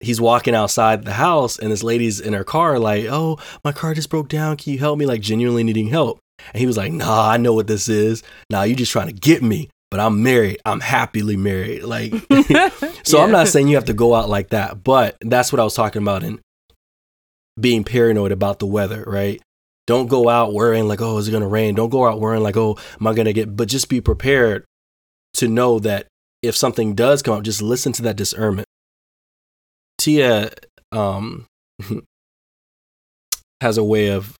he's 0.00 0.20
walking 0.20 0.54
outside 0.54 1.04
the 1.04 1.14
house, 1.14 1.58
and 1.58 1.72
this 1.72 1.82
lady's 1.82 2.20
in 2.20 2.32
her 2.32 2.44
car, 2.44 2.78
like, 2.78 3.06
oh, 3.06 3.38
my 3.64 3.72
car 3.72 3.94
just 3.94 4.10
broke 4.10 4.28
down. 4.28 4.56
Can 4.56 4.72
you 4.72 4.78
help 4.78 4.98
me? 4.98 5.06
Like 5.06 5.20
genuinely 5.20 5.64
needing 5.64 5.88
help. 5.88 6.20
And 6.52 6.60
he 6.60 6.66
was 6.66 6.76
like, 6.76 6.92
nah, 6.92 7.28
I 7.30 7.36
know 7.36 7.54
what 7.54 7.66
this 7.66 7.88
is. 7.88 8.22
Nah, 8.50 8.62
you're 8.62 8.76
just 8.76 8.92
trying 8.92 9.08
to 9.08 9.12
get 9.12 9.42
me. 9.42 9.68
But 9.90 10.00
I'm 10.00 10.22
married. 10.22 10.60
I'm 10.66 10.80
happily 10.80 11.36
married. 11.36 11.82
Like, 11.82 12.12
so 13.04 13.22
I'm 13.22 13.30
not 13.30 13.48
saying 13.48 13.68
you 13.68 13.76
have 13.76 13.86
to 13.86 13.94
go 13.94 14.14
out 14.14 14.28
like 14.28 14.50
that, 14.50 14.84
but 14.84 15.16
that's 15.22 15.50
what 15.50 15.60
I 15.60 15.64
was 15.64 15.74
talking 15.74 16.02
about 16.02 16.22
in 16.22 16.40
being 17.58 17.84
paranoid 17.84 18.32
about 18.32 18.58
the 18.58 18.66
weather, 18.66 19.02
right? 19.06 19.40
Don't 19.86 20.08
go 20.08 20.28
out 20.28 20.52
worrying 20.52 20.86
like, 20.86 21.00
oh, 21.00 21.16
is 21.16 21.28
it 21.28 21.32
gonna 21.32 21.48
rain? 21.48 21.74
Don't 21.74 21.88
go 21.88 22.06
out 22.06 22.20
worrying 22.20 22.42
like, 22.42 22.58
oh, 22.58 22.76
am 23.00 23.06
I 23.06 23.14
gonna 23.14 23.32
get? 23.32 23.56
But 23.56 23.68
just 23.68 23.88
be 23.88 24.02
prepared 24.02 24.64
to 25.34 25.48
know 25.48 25.78
that 25.78 26.06
if 26.42 26.54
something 26.54 26.94
does 26.94 27.22
come 27.22 27.34
up, 27.34 27.42
just 27.42 27.62
listen 27.62 27.92
to 27.94 28.02
that 28.02 28.16
discernment. 28.16 28.66
Tia 29.96 30.50
um, 30.92 31.46
has 33.60 33.78
a 33.78 33.84
way 33.84 34.08
of 34.10 34.36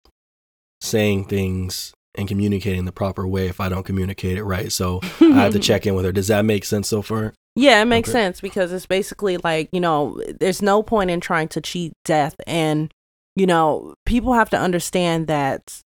saying 0.80 1.24
things 1.26 1.92
and 2.14 2.26
communicating 2.28 2.84
the 2.84 2.92
proper 2.92 3.26
way 3.26 3.46
if 3.48 3.60
I 3.60 3.68
don't 3.68 3.84
communicate 3.84 4.38
it 4.38 4.44
right. 4.44 4.72
So 4.72 5.00
I 5.20 5.42
have 5.42 5.52
to 5.52 5.58
check 5.68 5.86
in 5.86 5.94
with 5.94 6.04
her. 6.04 6.12
Does 6.12 6.28
that 6.28 6.44
make 6.44 6.64
sense 6.64 6.88
so 6.88 7.02
far? 7.02 7.34
Yeah, 7.54 7.82
it 7.82 7.86
makes 7.86 8.08
Okay. 8.08 8.18
sense 8.18 8.40
because 8.40 8.72
it's 8.72 8.86
basically 8.86 9.36
like, 9.38 9.68
you 9.72 9.80
know, 9.80 10.20
there's 10.40 10.62
no 10.62 10.82
point 10.82 11.10
in 11.10 11.20
trying 11.20 11.48
to 11.48 11.60
cheat 11.60 11.92
death. 12.04 12.36
And, 12.46 12.92
you 13.36 13.46
know, 13.46 13.94
people 14.06 14.32
have 14.34 14.50
to 14.50 14.58
understand 14.58 15.26
that 15.26 15.80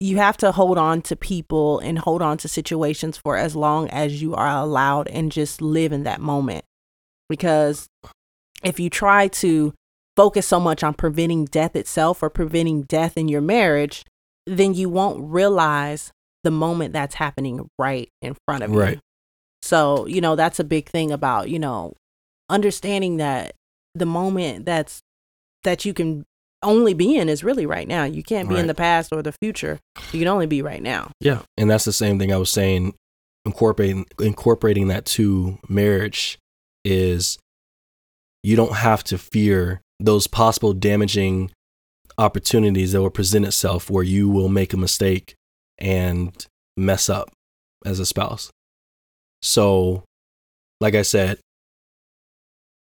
you 0.00 0.18
have 0.18 0.36
to 0.38 0.52
hold 0.52 0.76
on 0.76 1.00
to 1.02 1.16
people 1.16 1.78
and 1.78 1.98
hold 1.98 2.20
on 2.20 2.36
to 2.38 2.48
situations 2.48 3.16
for 3.16 3.36
as 3.38 3.56
long 3.56 3.88
as 3.88 4.20
you 4.20 4.34
are 4.34 4.48
allowed 4.48 5.08
and 5.08 5.32
just 5.32 5.62
live 5.62 5.92
in 5.92 6.02
that 6.04 6.20
moment. 6.20 6.64
Because 7.30 7.86
if 8.62 8.78
you 8.78 8.90
try 8.90 9.28
to 9.28 9.72
focus 10.16 10.46
so 10.46 10.58
much 10.58 10.82
on 10.82 10.94
preventing 10.94 11.44
death 11.44 11.76
itself 11.76 12.22
or 12.22 12.30
preventing 12.30 12.82
death 12.82 13.16
in 13.16 13.28
your 13.28 13.40
marriage, 13.40 14.04
then 14.46 14.74
you 14.74 14.88
won't 14.88 15.22
realize 15.22 16.12
the 16.44 16.50
moment 16.50 16.92
that's 16.92 17.16
happening 17.16 17.68
right 17.78 18.08
in 18.22 18.36
front 18.46 18.64
of 18.64 18.70
you. 18.70 18.80
Right. 18.80 19.00
So, 19.62 20.06
you 20.06 20.20
know, 20.20 20.36
that's 20.36 20.60
a 20.60 20.64
big 20.64 20.88
thing 20.88 21.10
about, 21.10 21.50
you 21.50 21.58
know, 21.58 21.94
understanding 22.48 23.16
that 23.16 23.54
the 23.94 24.06
moment 24.06 24.64
that's 24.64 25.00
that 25.64 25.84
you 25.84 25.92
can 25.92 26.24
only 26.62 26.94
be 26.94 27.16
in 27.16 27.28
is 27.28 27.42
really 27.42 27.66
right 27.66 27.88
now. 27.88 28.04
You 28.04 28.22
can't 28.22 28.48
be 28.48 28.56
in 28.56 28.66
the 28.66 28.74
past 28.74 29.12
or 29.12 29.22
the 29.22 29.32
future. 29.32 29.80
You 30.12 30.20
can 30.20 30.28
only 30.28 30.46
be 30.46 30.62
right 30.62 30.82
now. 30.82 31.10
Yeah, 31.20 31.42
and 31.56 31.70
that's 31.70 31.84
the 31.84 31.92
same 31.92 32.18
thing 32.18 32.32
I 32.32 32.36
was 32.36 32.50
saying. 32.50 32.94
Incorporating 33.44 34.06
incorporating 34.18 34.88
that 34.88 35.04
to 35.06 35.58
marriage 35.68 36.38
is 36.84 37.38
you 38.42 38.56
don't 38.56 38.74
have 38.76 39.04
to 39.04 39.18
fear 39.18 39.80
those 39.98 40.26
possible 40.26 40.72
damaging 40.72 41.50
opportunities 42.18 42.92
that 42.92 43.02
will 43.02 43.10
present 43.10 43.44
itself 43.44 43.90
where 43.90 44.04
you 44.04 44.28
will 44.28 44.48
make 44.48 44.72
a 44.72 44.76
mistake 44.76 45.34
and 45.78 46.46
mess 46.76 47.08
up 47.08 47.30
as 47.84 47.98
a 47.98 48.06
spouse. 48.06 48.50
So, 49.42 50.04
like 50.80 50.94
I 50.94 51.02
said, 51.02 51.38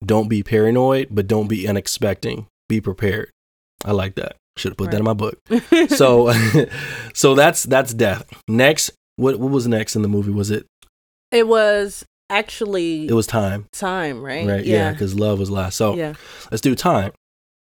don't 0.04 0.28
be 0.28 0.42
paranoid, 0.42 1.08
but 1.10 1.26
don't 1.26 1.48
be 1.48 1.66
unexpecting. 1.66 2.46
Be 2.68 2.80
prepared. 2.80 3.30
I 3.84 3.92
like 3.92 4.14
that. 4.16 4.36
Should 4.56 4.72
have 4.72 4.76
put 4.76 4.90
that 4.92 4.98
in 4.98 5.04
my 5.04 5.14
book. 5.14 5.38
So, 5.88 6.32
so 7.14 7.34
that's 7.34 7.64
that's 7.64 7.92
death. 7.92 8.24
Next, 8.46 8.92
what 9.16 9.38
what 9.38 9.50
was 9.50 9.66
next 9.66 9.96
in 9.96 10.02
the 10.02 10.08
movie? 10.08 10.30
Was 10.30 10.50
it? 10.50 10.66
it 11.34 11.48
was 11.48 12.04
actually 12.30 13.06
It 13.06 13.12
was 13.12 13.26
time, 13.26 13.66
time, 13.72 14.22
right? 14.22 14.46
right? 14.46 14.64
Yeah, 14.64 14.92
because 14.92 15.14
love 15.14 15.38
was 15.38 15.50
last. 15.50 15.76
So 15.76 15.94
yeah. 15.94 16.14
let's 16.50 16.60
do 16.60 16.74
time. 16.74 17.12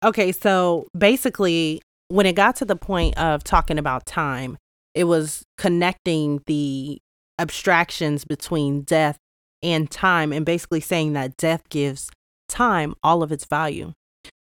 Okay, 0.03 0.31
so 0.31 0.87
basically, 0.97 1.81
when 2.07 2.25
it 2.25 2.33
got 2.35 2.55
to 2.57 2.65
the 2.65 2.75
point 2.75 3.17
of 3.17 3.43
talking 3.43 3.77
about 3.77 4.05
time, 4.05 4.57
it 4.95 5.03
was 5.05 5.43
connecting 5.57 6.41
the 6.47 6.99
abstractions 7.37 8.25
between 8.25 8.81
death 8.81 9.17
and 9.61 9.91
time, 9.91 10.31
and 10.31 10.45
basically 10.45 10.79
saying 10.79 11.13
that 11.13 11.35
death 11.37 11.67
gives 11.69 12.09
time 12.47 12.93
all 13.03 13.21
of 13.21 13.31
its 13.31 13.45
value. 13.45 13.93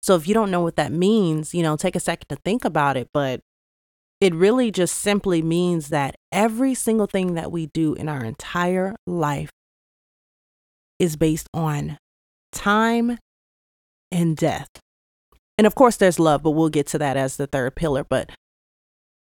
So 0.02 0.14
if 0.14 0.28
you 0.28 0.34
don't 0.34 0.50
know 0.50 0.60
what 0.60 0.76
that 0.76 0.92
means, 0.92 1.54
you 1.54 1.62
know, 1.62 1.76
take 1.76 1.96
a 1.96 2.00
second 2.00 2.28
to 2.28 2.36
think 2.36 2.64
about 2.64 2.96
it. 2.96 3.08
But 3.12 3.40
it 4.20 4.34
really 4.34 4.70
just 4.70 4.96
simply 4.96 5.42
means 5.42 5.88
that 5.88 6.16
every 6.32 6.74
single 6.74 7.06
thing 7.06 7.34
that 7.34 7.52
we 7.52 7.66
do 7.66 7.94
in 7.94 8.08
our 8.08 8.24
entire 8.24 8.96
life 9.06 9.50
is 10.98 11.16
based 11.16 11.48
on 11.54 11.98
time 12.52 13.18
and 14.10 14.36
death. 14.36 14.68
And 15.56 15.66
of 15.66 15.74
course, 15.74 15.96
there's 15.96 16.18
love, 16.18 16.42
but 16.42 16.52
we'll 16.52 16.68
get 16.68 16.86
to 16.88 16.98
that 16.98 17.16
as 17.16 17.36
the 17.36 17.46
third 17.46 17.74
pillar. 17.74 18.04
But 18.04 18.30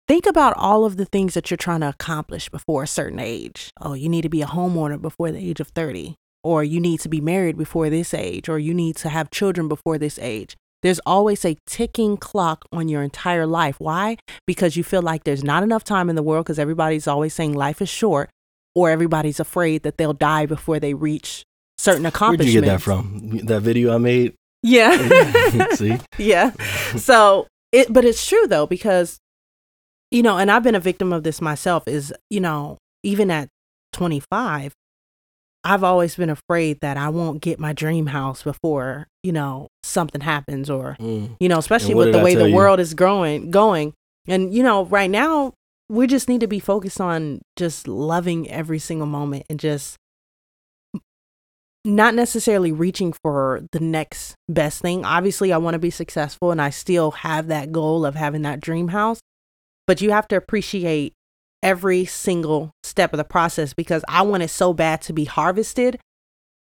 think 0.08 0.26
about 0.26 0.56
all 0.56 0.86
of 0.86 0.98
the 0.98 1.06
things 1.06 1.34
that 1.34 1.50
you're 1.50 1.58
trying 1.58 1.82
to 1.82 1.90
accomplish 1.90 2.50
before 2.50 2.84
a 2.84 2.88
certain 2.88 3.20
age. 3.20 3.72
Oh, 3.82 3.94
you 3.94 4.08
need 4.08 4.22
to 4.22 4.30
be 4.30 4.42
a 4.42 4.48
homeowner 4.48 5.02
before 5.02 5.32
the 5.32 5.40
age 5.40 5.60
of 5.60 5.70
30, 5.70 6.16
or 6.44 6.64
you 6.64 6.80
need 6.80 7.00
to 7.02 7.10
be 7.10 7.22
married 7.22 7.58
before 7.58 7.90
this 7.90 8.14
age, 8.14 8.48
or 8.48 8.60
you 8.60 8.74
need 8.74 8.96
to 8.98 9.10
have 9.10 9.32
children 9.32 9.68
before 9.68 9.98
this 9.98 10.20
age. 10.20 10.56
There's 10.84 11.00
always 11.06 11.46
a 11.46 11.58
ticking 11.68 12.18
clock 12.18 12.66
on 12.72 12.88
your 12.88 13.04
entire 13.04 13.46
life. 13.46 13.80
Why? 13.80 14.18
Because 14.48 14.76
you 14.76 14.84
feel 14.84 15.02
like 15.02 15.24
there's 15.24 15.44
not 15.44 15.64
enough 15.64 15.84
time 15.84 16.10
in 16.10 16.16
the 16.16 16.24
world 16.24 16.46
because 16.46 16.60
everybody's 16.60 17.08
always 17.08 17.34
saying 17.34 17.54
life 17.54 17.82
is 17.82 17.90
short, 17.90 18.30
or 18.74 18.90
everybody's 18.90 19.40
afraid 19.40 19.84
that 19.84 19.98
they'll 19.98 20.14
die 20.14 20.46
before 20.46 20.80
they 20.80 20.94
reach 20.94 21.44
certain 21.82 22.04
Where'd 22.04 22.44
you 22.46 22.62
get 22.62 22.66
that 22.66 22.82
from? 22.82 23.40
That 23.46 23.62
video 23.62 23.94
I 23.96 23.98
made. 23.98 24.34
Yeah. 24.64 24.96
See, 25.76 25.98
yeah. 26.18 26.52
So 26.98 27.48
it, 27.72 27.92
but 27.92 28.06
it's 28.06 28.26
true 28.28 28.46
though 28.48 28.68
because, 28.68 29.18
you 30.12 30.22
know, 30.22 30.38
and 30.38 30.52
I've 30.52 30.64
been 30.64 30.76
a 30.76 30.80
victim 30.80 31.12
of 31.12 31.24
this 31.24 31.42
myself. 31.42 31.88
Is 31.88 32.14
you 32.30 32.40
know, 32.40 32.78
even 33.04 33.32
at 33.32 33.50
25, 33.94 34.74
I've 35.64 35.84
always 35.84 36.16
been 36.16 36.30
afraid 36.30 36.80
that 36.82 36.98
I 36.98 37.10
won't 37.10 37.42
get 37.42 37.60
my 37.60 37.74
dream 37.74 38.08
house 38.08 38.44
before 38.44 39.08
you 39.24 39.32
know 39.32 39.68
something 39.84 40.22
happens, 40.22 40.70
or 40.70 40.96
Mm. 41.00 41.36
you 41.40 41.50
know, 41.50 41.58
especially 41.58 41.96
with 41.96 42.12
the 42.12 42.20
I 42.20 42.24
way 42.24 42.36
the 42.36 42.50
you? 42.50 42.56
world 42.56 42.80
is 42.80 42.94
growing, 42.94 43.50
going. 43.50 43.94
And 44.28 44.54
you 44.54 44.62
know, 44.62 44.86
right 44.86 45.10
now 45.10 45.54
we 45.90 46.08
just 46.08 46.30
need 46.30 46.42
to 46.42 46.48
be 46.48 46.60
focused 46.60 47.02
on 47.02 47.42
just 47.58 47.88
loving 47.88 48.50
every 48.50 48.80
single 48.80 49.08
moment 49.08 49.46
and 49.50 49.60
just 49.60 49.98
not 51.84 52.14
necessarily 52.14 52.72
reaching 52.72 53.14
for 53.14 53.64
the 53.72 53.80
next 53.80 54.36
best 54.48 54.82
thing. 54.82 55.04
Obviously, 55.04 55.52
I 55.52 55.58
want 55.58 55.74
to 55.74 55.80
be 55.80 55.90
successful 55.90 56.52
and 56.52 56.62
I 56.62 56.70
still 56.70 57.12
have 57.12 57.48
that 57.48 57.72
goal 57.72 58.06
of 58.06 58.16
having 58.16 58.44
that 58.44 58.60
dream 58.60 58.90
house, 58.90 59.20
but 59.88 60.02
you 60.02 60.12
have 60.12 60.28
to 60.30 60.36
appreciate 60.36 61.14
every 61.64 62.06
single 62.06 62.72
step 62.84 63.14
of 63.14 63.18
the 63.18 63.24
process 63.24 63.74
because 63.74 64.04
I 64.08 64.22
want 64.24 64.44
it 64.44 64.50
so 64.50 64.74
bad 64.74 65.02
to 65.04 65.14
be 65.14 65.26
harvested, 65.26 66.00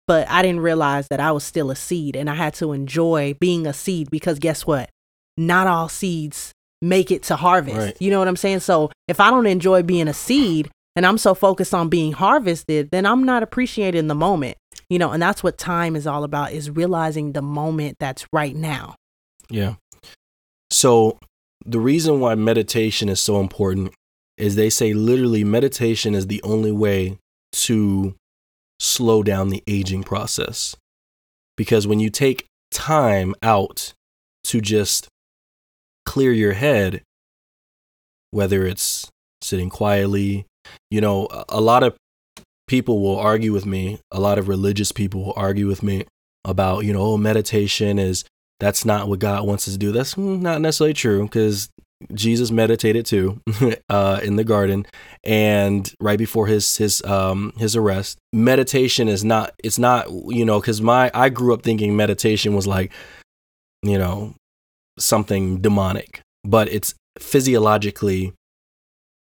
but 0.07 0.29
I 0.29 0.43
didn't 0.43 0.61
realize 0.61 1.09
that 1.09 1.21
I 1.21 1.33
was 1.33 1.45
still 1.45 1.71
a 1.71 1.76
seed 1.76 2.17
and 2.17 2.31
I 2.31 2.35
had 2.35 2.55
to 2.55 2.73
enjoy 2.73 3.35
being 3.40 3.67
a 3.67 3.73
seed 3.73 4.11
because 4.11 4.38
guess 4.38 4.67
what? 4.67 4.90
Not 5.37 5.67
all 5.67 5.88
seeds 5.88 6.52
make 6.83 7.11
it 7.11 7.23
to 7.25 7.37
harvest. 7.37 7.76
Right. 7.76 7.97
You 8.00 8.11
know 8.11 8.19
what 8.19 8.29
I'm 8.29 8.37
saying? 8.37 8.61
So 8.61 8.90
if 9.07 9.21
I 9.21 9.31
don't 9.31 9.47
enjoy 9.47 9.83
being 9.83 10.09
a 10.09 10.14
seed 10.14 10.71
and 11.00 11.07
I'm 11.07 11.16
so 11.16 11.35
focused 11.35 11.73
on 11.73 11.88
being 11.88 12.12
harvested, 12.12 12.90
then 12.90 13.07
I'm 13.07 13.25
not 13.25 13.42
appreciating 13.42 14.07
the 14.09 14.14
moment. 14.14 14.59
You 14.90 14.99
know, 14.99 15.12
and 15.12 15.23
that's 15.23 15.42
what 15.42 15.57
time 15.57 15.97
is 15.97 16.07
all 16.07 16.25
about 16.25 16.52
is 16.52 16.69
realizing 16.69 17.33
the 17.33 17.40
moment 17.40 17.97
that's 17.99 18.26
right 18.35 18.54
now. 18.54 18.97
Yeah. 19.49 19.76
So 20.71 21.19
the 21.64 21.80
reason 21.80 22.21
why 22.21 22.35
meditation 22.35 23.09
is 23.09 23.19
so 23.19 23.40
important 23.40 23.95
is 24.37 24.57
they 24.57 24.69
say 24.69 24.92
literally 24.92 25.42
meditation 25.42 26.14
is 26.14 26.26
the 26.26 26.42
only 26.42 26.71
way 26.71 27.16
to 27.52 28.14
slow 28.78 29.23
down 29.23 29.49
the 29.49 29.62
aging 29.66 30.02
process. 30.02 30.76
Because 31.57 31.87
when 31.87 31.99
you 31.99 32.11
take 32.11 32.45
time 32.71 33.35
out 33.42 33.95
to 34.45 34.61
just 34.61 35.09
clear 36.04 36.30
your 36.30 36.52
head, 36.52 37.00
whether 38.33 38.66
it's 38.66 39.09
sitting 39.40 39.71
quietly, 39.71 40.45
you 40.90 41.00
know, 41.00 41.28
a- 41.48 41.60
lot 41.60 41.82
of 41.82 41.96
people 42.66 43.00
will 43.00 43.18
argue 43.18 43.52
with 43.52 43.66
me. 43.66 43.98
A 44.10 44.20
lot 44.20 44.38
of 44.38 44.48
religious 44.48 44.92
people 44.92 45.24
will 45.24 45.34
argue 45.36 45.66
with 45.66 45.82
me 45.82 46.04
about, 46.44 46.84
you 46.84 46.92
know, 46.92 47.02
oh, 47.02 47.16
meditation 47.16 47.98
is 47.98 48.24
that's 48.60 48.84
not 48.84 49.08
what 49.08 49.18
God 49.18 49.46
wants 49.46 49.66
us 49.66 49.74
to 49.74 49.78
do. 49.78 49.92
That's 49.92 50.14
mm, 50.14 50.40
not 50.40 50.60
necessarily 50.60 50.94
true 50.94 51.24
because 51.24 51.70
Jesus 52.14 52.50
meditated 52.50 53.04
too 53.06 53.40
uh, 53.88 54.20
in 54.22 54.36
the 54.36 54.44
garden 54.44 54.86
and 55.24 55.92
right 56.00 56.18
before 56.18 56.46
his 56.46 56.76
his 56.76 57.02
um 57.04 57.52
his 57.58 57.76
arrest. 57.76 58.18
Meditation 58.32 59.08
is 59.08 59.24
not 59.24 59.52
it's 59.62 59.78
not 59.78 60.08
you 60.28 60.44
know 60.44 60.60
because 60.60 60.80
my 60.80 61.10
I 61.12 61.28
grew 61.28 61.52
up 61.52 61.62
thinking 61.62 61.96
meditation 61.96 62.54
was 62.54 62.66
like 62.66 62.92
you 63.82 63.98
know 63.98 64.34
something 64.98 65.60
demonic, 65.60 66.20
but 66.44 66.68
it's 66.72 66.94
physiologically 67.18 68.32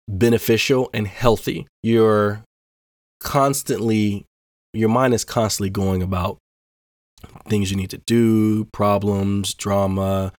beneficial 0.08 0.90
and 0.92 1.06
healthy. 1.06 1.66
You're 1.82 2.44
constantly 3.20 4.26
your 4.72 4.88
mind 4.88 5.14
is 5.14 5.24
constantly 5.24 5.70
going 5.70 6.02
about 6.02 6.38
things 7.48 7.70
you 7.70 7.76
need 7.76 7.90
to 7.90 7.98
do, 7.98 8.64
problems, 8.66 9.54
drama. 9.54 10.32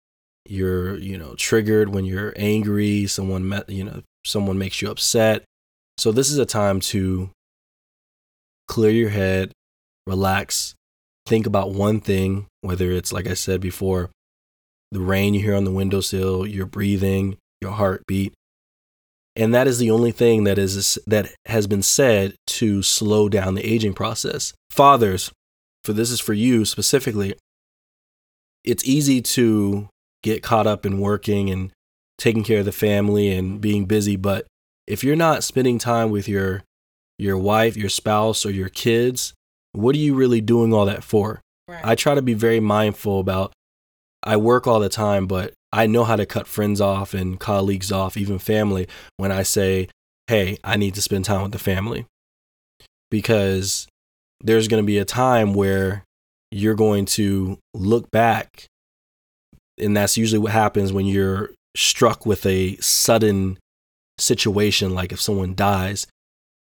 You're, 0.46 0.98
you 0.98 1.18
know, 1.18 1.36
triggered 1.36 1.90
when 1.90 2.06
you're 2.06 2.34
angry, 2.36 3.08
someone 3.08 3.48
met, 3.48 3.70
you 3.70 3.84
know, 3.84 4.02
someone 4.26 4.58
makes 4.58 4.82
you 4.82 4.90
upset. 4.90 5.44
So 5.98 6.12
this 6.12 6.30
is 6.30 6.38
a 6.38 6.46
time 6.46 6.80
to 6.82 7.30
clear 8.68 8.92
your 8.92 9.10
head, 9.10 9.52
relax, 10.08 10.76
think 11.26 11.46
about 11.46 11.72
one 11.72 12.02
thing, 12.02 12.48
whether 12.62 12.92
it's 12.92 13.14
like 13.14 13.28
I 13.28 13.36
said 13.36 13.62
before, 13.62 14.10
the 14.92 15.00
rain 15.00 15.34
you 15.34 15.42
hear 15.42 15.56
on 15.56 15.64
the 15.64 15.72
windowsill, 15.72 16.46
your 16.46 16.66
breathing, 16.66 17.38
your 17.62 17.72
heartbeat. 17.72 18.34
And 19.36 19.54
that 19.54 19.68
is 19.68 19.80
the 19.80 19.90
only 19.90 20.12
thing 20.12 20.44
that 20.44 20.58
is 20.58 21.00
that 21.08 21.34
has 21.48 21.66
been 21.66 21.82
said 21.82 22.36
to 22.48 22.84
slow 22.84 23.30
down 23.30 23.56
the 23.56 23.66
aging 23.66 23.94
process. 23.94 24.54
Fathers, 24.70 25.32
for 25.84 25.94
this 25.94 26.12
is 26.12 26.20
for 26.20 26.34
you 26.34 26.66
specifically, 26.66 27.34
it's 28.64 28.86
easy 28.86 29.22
to 29.22 29.90
get 30.22 30.44
caught 30.44 30.68
up 30.68 30.86
in 30.86 31.00
working 31.00 31.50
and 31.50 31.72
taking 32.18 32.44
care 32.44 32.60
of 32.60 32.66
the 32.66 32.72
family 32.72 33.32
and 33.32 33.60
being 33.60 33.86
busy, 33.86 34.16
but 34.16 34.46
if 34.88 35.04
you're 35.04 35.16
not 35.16 35.44
spending 35.44 35.78
time 35.78 36.10
with 36.10 36.28
your 36.28 36.64
your 37.18 37.38
wife, 37.38 37.78
your 37.78 37.90
spouse 37.90 38.46
or 38.46 38.52
your 38.52 38.70
kids, 38.70 39.34
what 39.72 39.96
are 39.96 40.00
you 40.00 40.16
really 40.16 40.42
doing 40.42 40.74
all 40.74 40.86
that 40.86 41.04
for? 41.04 41.42
Right. 41.68 41.82
I 41.84 41.96
try 41.96 42.16
to 42.16 42.22
be 42.22 42.34
very 42.34 42.60
mindful 42.60 43.20
about 43.20 43.54
I 44.24 44.38
work 44.38 44.68
all 44.68 44.80
the 44.80 44.90
time, 44.90 45.28
but 45.28 45.54
I 45.74 45.88
know 45.88 46.04
how 46.04 46.16
to 46.16 46.26
cut 46.26 46.48
friends 46.48 46.80
off 46.80 47.14
and 47.14 47.40
colleagues 47.40 47.92
off, 47.92 48.16
even 48.16 48.38
family, 48.38 48.88
when 49.18 49.32
I 49.32 49.42
say, 49.44 49.90
hey, 50.28 50.58
I 50.64 50.78
need 50.78 50.94
to 50.96 51.02
spend 51.02 51.26
time 51.26 51.42
with 51.42 51.52
the 51.52 51.60
family. 51.60 52.06
Because 53.10 53.88
there's 54.40 54.68
going 54.68 54.82
to 54.82 54.88
be 54.88 55.00
a 55.00 55.06
time 55.06 55.54
where 55.54 56.04
you're 56.52 56.76
going 56.76 57.06
to 57.06 57.58
look 57.74 58.12
back 58.12 58.68
and 59.80 59.98
that's 59.98 60.18
usually 60.18 60.40
what 60.40 60.52
happens 60.52 60.94
when 60.94 61.06
you're 61.06 61.52
struck 61.76 62.26
with 62.26 62.46
a 62.46 62.76
sudden 62.78 63.58
situation 64.20 64.94
like 64.94 65.12
if 65.12 65.20
someone 65.20 65.56
dies 65.56 66.06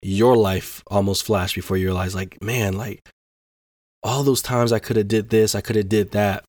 your 0.01 0.37
life 0.37 0.81
almost 0.87 1.25
flashed 1.25 1.55
before 1.55 1.75
you 1.75 1.87
realize 1.87 2.15
like 2.15 2.41
man 2.41 2.73
like 2.77 3.01
all 4.03 4.23
those 4.23 4.41
times 4.41 4.71
i 4.71 4.79
could 4.79 4.95
have 4.95 5.09
did 5.09 5.29
this 5.29 5.53
i 5.53 5.59
could 5.59 5.75
have 5.75 5.89
did 5.89 6.11
that 6.11 6.45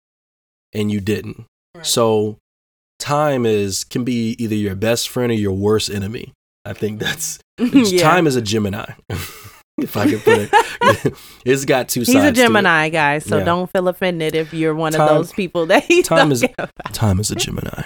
and 0.72 0.92
you 0.92 1.00
didn't 1.00 1.44
right. 1.74 1.84
so 1.84 2.38
time 3.02 3.44
is 3.44 3.84
can 3.84 4.04
be 4.04 4.36
either 4.38 4.54
your 4.54 4.74
best 4.74 5.08
friend 5.08 5.30
or 5.30 5.34
your 5.34 5.52
worst 5.52 5.90
enemy 5.90 6.32
i 6.64 6.72
think 6.72 7.00
that's 7.00 7.38
yeah. 7.58 8.02
time 8.02 8.26
is 8.26 8.36
a 8.36 8.42
gemini 8.42 8.86
if 9.78 9.96
I 9.96 10.08
can 10.08 10.20
put 10.20 10.50
it. 10.52 11.14
it's 11.44 11.64
got 11.64 11.88
two 11.88 12.00
he's 12.00 12.12
sides. 12.12 12.24
He's 12.24 12.44
a 12.44 12.46
Gemini, 12.46 12.88
guys, 12.88 13.24
so 13.24 13.38
yeah. 13.38 13.44
don't 13.44 13.70
feel 13.70 13.88
offended 13.88 14.34
if 14.34 14.52
you're 14.52 14.74
one 14.74 14.92
time, 14.92 15.02
of 15.02 15.08
those 15.08 15.32
people 15.32 15.66
that 15.66 15.84
he's 15.84 16.06
time 16.06 16.32
is 16.32 16.42
about. 16.42 16.70
time 16.92 17.20
is 17.20 17.30
a 17.30 17.34
Gemini, 17.34 17.82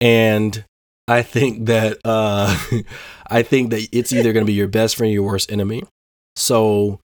and 0.00 0.64
I 1.08 1.22
think 1.22 1.66
that 1.66 1.98
uh, 2.04 2.56
I 3.28 3.42
think 3.42 3.70
that 3.70 3.88
it's 3.92 4.12
either 4.12 4.32
going 4.32 4.44
to 4.44 4.50
be 4.50 4.54
your 4.54 4.68
best 4.68 4.96
friend 4.96 5.10
or 5.10 5.14
your 5.14 5.24
worst 5.24 5.50
enemy. 5.50 5.82
So, 6.36 7.00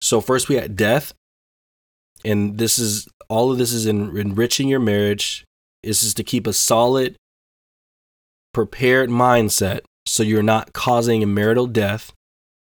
so 0.00 0.20
first 0.20 0.48
we 0.48 0.56
had 0.56 0.76
death, 0.76 1.12
and 2.24 2.58
this 2.58 2.78
is 2.78 3.08
all 3.28 3.50
of 3.50 3.58
this 3.58 3.72
is 3.72 3.86
in 3.86 4.16
enriching 4.16 4.68
your 4.68 4.80
marriage. 4.80 5.44
Is 5.82 6.14
to 6.14 6.24
keep 6.24 6.46
a 6.46 6.52
solid, 6.52 7.16
prepared 8.52 9.10
mindset 9.10 9.80
so 10.06 10.22
you're 10.22 10.42
not 10.42 10.72
causing 10.72 11.22
a 11.22 11.26
marital 11.26 11.66
death 11.66 12.12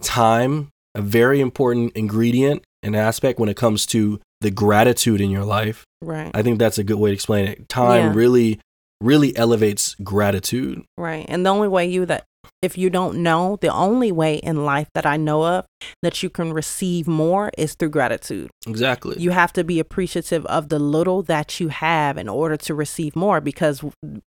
time, 0.02 0.70
a 0.94 1.02
very 1.02 1.40
important 1.40 1.92
ingredient 1.96 2.64
and 2.82 2.96
aspect 2.96 3.40
when 3.40 3.50
it 3.50 3.58
comes 3.58 3.86
to 3.88 4.20
the 4.42 4.52
gratitude 4.52 5.22
in 5.22 5.30
your 5.30 5.44
life. 5.44 5.86
Right. 6.02 6.32
I 6.34 6.42
think 6.42 6.60
that's 6.60 6.78
a 6.78 6.84
good 6.84 6.98
way 6.98 7.10
to 7.10 7.14
explain 7.14 7.48
it. 7.48 7.68
Time 7.68 8.08
yeah. 8.08 8.14
really, 8.14 8.60
really 9.02 9.36
elevates 9.38 9.96
gratitude. 9.96 10.84
Right. 10.98 11.26
And 11.28 11.46
the 11.46 11.50
only 11.50 11.68
way 11.68 11.86
you 11.86 12.06
that 12.06 12.26
if 12.62 12.78
you 12.78 12.90
don't 12.90 13.22
know, 13.22 13.58
the 13.62 13.74
only 13.74 14.12
way 14.12 14.36
in 14.36 14.66
life 14.66 14.88
that 14.94 15.06
I 15.06 15.18
know 15.18 15.46
of 15.46 15.66
that 16.02 16.22
you 16.24 16.30
can 16.30 16.54
receive 16.54 17.08
more 17.08 17.52
is 17.58 17.74
through 17.74 17.90
gratitude. 17.90 18.50
Exactly. 18.68 19.18
You 19.20 19.32
have 19.32 19.54
to 19.54 19.64
be 19.64 19.80
appreciative 19.80 20.46
of 20.46 20.70
the 20.70 20.80
little 20.80 21.22
that 21.24 21.60
you 21.60 21.70
have 21.70 22.18
in 22.18 22.30
order 22.30 22.58
to 22.58 22.74
receive 22.74 23.16
more 23.16 23.42
because 23.42 23.84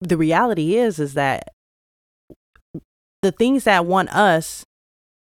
the 0.01 0.17
reality 0.17 0.75
is 0.75 0.99
is 0.99 1.13
that 1.13 1.49
the 3.21 3.31
things 3.31 3.63
that 3.63 3.85
want 3.85 4.09
us 4.09 4.63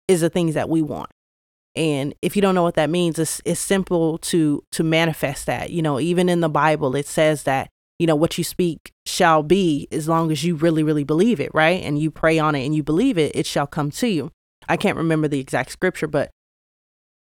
is 0.08 0.20
the 0.20 0.30
things 0.30 0.54
that 0.54 0.68
we 0.68 0.82
want. 0.82 1.10
And 1.74 2.14
if 2.20 2.36
you 2.36 2.42
don't 2.42 2.54
know 2.54 2.62
what 2.62 2.74
that 2.74 2.90
means, 2.90 3.18
it's 3.18 3.40
it's 3.44 3.60
simple 3.60 4.18
to 4.18 4.62
to 4.72 4.84
manifest 4.84 5.46
that. 5.46 5.70
You 5.70 5.80
know, 5.80 5.98
even 5.98 6.28
in 6.28 6.40
the 6.40 6.48
Bible 6.48 6.94
it 6.96 7.06
says 7.06 7.44
that, 7.44 7.68
you 7.98 8.06
know, 8.06 8.16
what 8.16 8.38
you 8.38 8.44
speak 8.44 8.92
shall 9.06 9.42
be 9.42 9.88
as 9.92 10.08
long 10.08 10.32
as 10.32 10.44
you 10.44 10.56
really, 10.56 10.82
really 10.82 11.04
believe 11.04 11.40
it, 11.40 11.50
right? 11.54 11.82
And 11.82 11.98
you 11.98 12.10
pray 12.10 12.38
on 12.38 12.54
it 12.54 12.64
and 12.64 12.74
you 12.74 12.82
believe 12.82 13.18
it, 13.18 13.34
it 13.34 13.46
shall 13.46 13.66
come 13.66 13.90
to 13.92 14.08
you. 14.08 14.30
I 14.68 14.76
can't 14.76 14.96
remember 14.96 15.28
the 15.28 15.40
exact 15.40 15.72
scripture, 15.72 16.06
but 16.06 16.30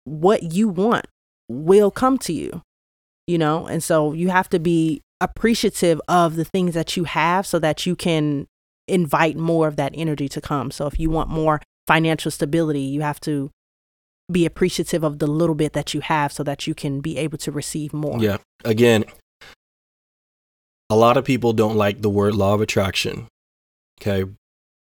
what 0.04 0.52
you 0.52 0.68
want 0.68 1.06
will 1.48 1.90
come 1.90 2.18
to 2.18 2.32
you. 2.32 2.62
You 3.26 3.36
know, 3.36 3.66
and 3.66 3.82
so 3.82 4.14
you 4.14 4.30
have 4.30 4.48
to 4.50 4.58
be 4.58 5.02
appreciative 5.20 6.00
of 6.08 6.36
the 6.36 6.46
things 6.46 6.74
that 6.74 6.96
you 6.96 7.04
have 7.04 7.46
so 7.46 7.58
that 7.58 7.84
you 7.84 7.94
can 7.94 8.46
invite 8.86 9.36
more 9.36 9.68
of 9.68 9.76
that 9.76 9.92
energy 9.94 10.28
to 10.30 10.40
come. 10.40 10.70
So 10.70 10.86
if 10.86 10.98
you 10.98 11.10
want 11.10 11.28
more 11.28 11.60
financial 11.86 12.30
stability, 12.30 12.80
you 12.80 13.02
have 13.02 13.20
to 13.20 13.50
be 14.30 14.46
appreciative 14.46 15.02
of 15.02 15.18
the 15.18 15.26
little 15.26 15.54
bit 15.54 15.72
that 15.72 15.94
you 15.94 16.00
have 16.00 16.32
so 16.32 16.42
that 16.42 16.66
you 16.66 16.74
can 16.74 17.00
be 17.00 17.16
able 17.16 17.38
to 17.38 17.52
receive 17.52 17.92
more. 17.92 18.18
Yeah. 18.18 18.38
Again, 18.64 19.04
a 20.90 20.96
lot 20.96 21.16
of 21.16 21.24
people 21.24 21.52
don't 21.52 21.76
like 21.76 22.00
the 22.00 22.10
word 22.10 22.34
law 22.34 22.54
of 22.54 22.60
attraction. 22.60 23.26
Okay. 24.00 24.30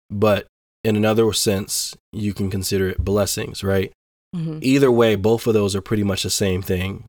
But 0.09 0.47
in 0.83 0.95
another 0.95 1.31
sense, 1.33 1.95
you 2.11 2.33
can 2.33 2.49
consider 2.49 2.89
it 2.89 3.03
blessings, 3.03 3.63
right? 3.63 3.91
Mm-hmm. 4.35 4.59
Either 4.61 4.91
way, 4.91 5.15
both 5.15 5.45
of 5.47 5.53
those 5.53 5.75
are 5.75 5.81
pretty 5.81 6.03
much 6.03 6.23
the 6.23 6.29
same 6.29 6.61
thing. 6.61 7.05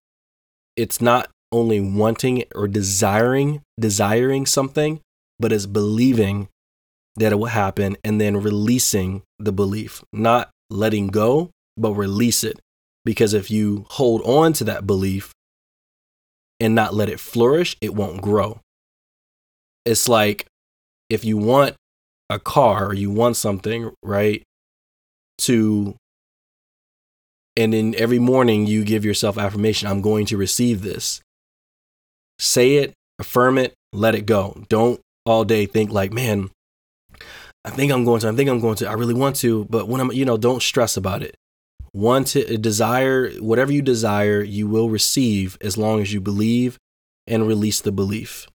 It's 0.76 1.00
not 1.00 1.30
only 1.52 1.80
wanting 1.80 2.44
or 2.54 2.66
desiring 2.66 3.62
desiring 3.78 4.46
something, 4.46 5.00
but 5.38 5.52
it's 5.52 5.66
believing 5.66 6.48
that 7.16 7.32
it 7.32 7.36
will 7.36 7.46
happen 7.46 7.96
and 8.02 8.20
then 8.20 8.38
releasing 8.38 9.22
the 9.38 9.52
belief, 9.52 10.02
not 10.12 10.50
letting 10.70 11.08
go, 11.08 11.50
but 11.76 11.92
release 11.92 12.42
it. 12.42 12.58
Because 13.04 13.34
if 13.34 13.50
you 13.50 13.84
hold 13.90 14.22
on 14.22 14.52
to 14.54 14.64
that 14.64 14.86
belief 14.86 15.32
and 16.58 16.74
not 16.74 16.94
let 16.94 17.08
it 17.08 17.20
flourish, 17.20 17.76
it 17.80 17.94
won't 17.94 18.22
grow. 18.22 18.60
It's 19.84 20.08
like 20.08 20.46
if 21.10 21.24
you 21.24 21.36
want 21.36 21.74
a 22.30 22.38
car 22.38 22.86
or 22.86 22.94
you 22.94 23.10
want 23.10 23.36
something, 23.36 23.92
right? 24.02 24.42
To, 25.38 25.96
and 27.56 27.72
then 27.72 27.94
every 27.98 28.18
morning 28.18 28.66
you 28.66 28.84
give 28.84 29.04
yourself 29.04 29.36
affirmation 29.36 29.88
I'm 29.88 30.00
going 30.00 30.26
to 30.26 30.36
receive 30.36 30.82
this. 30.82 31.20
Say 32.38 32.76
it, 32.76 32.94
affirm 33.18 33.58
it, 33.58 33.74
let 33.92 34.14
it 34.14 34.26
go. 34.26 34.64
Don't 34.68 35.00
all 35.26 35.44
day 35.44 35.66
think 35.66 35.90
like, 35.90 36.12
man, 36.12 36.50
I 37.64 37.70
think 37.70 37.92
I'm 37.92 38.04
going 38.04 38.20
to, 38.20 38.28
I 38.28 38.32
think 38.32 38.50
I'm 38.50 38.60
going 38.60 38.76
to, 38.76 38.88
I 38.88 38.94
really 38.94 39.14
want 39.14 39.36
to, 39.36 39.66
but 39.66 39.86
when 39.88 40.00
I'm, 40.00 40.12
you 40.12 40.24
know, 40.24 40.36
don't 40.36 40.62
stress 40.62 40.96
about 40.96 41.22
it. 41.22 41.34
Want 41.94 42.28
to 42.28 42.54
uh, 42.54 42.56
desire, 42.56 43.30
whatever 43.34 43.70
you 43.70 43.82
desire, 43.82 44.42
you 44.42 44.66
will 44.66 44.88
receive 44.88 45.58
as 45.60 45.76
long 45.76 46.00
as 46.00 46.12
you 46.12 46.20
believe 46.20 46.78
and 47.26 47.46
release 47.46 47.80
the 47.80 47.92
belief. 47.92 48.48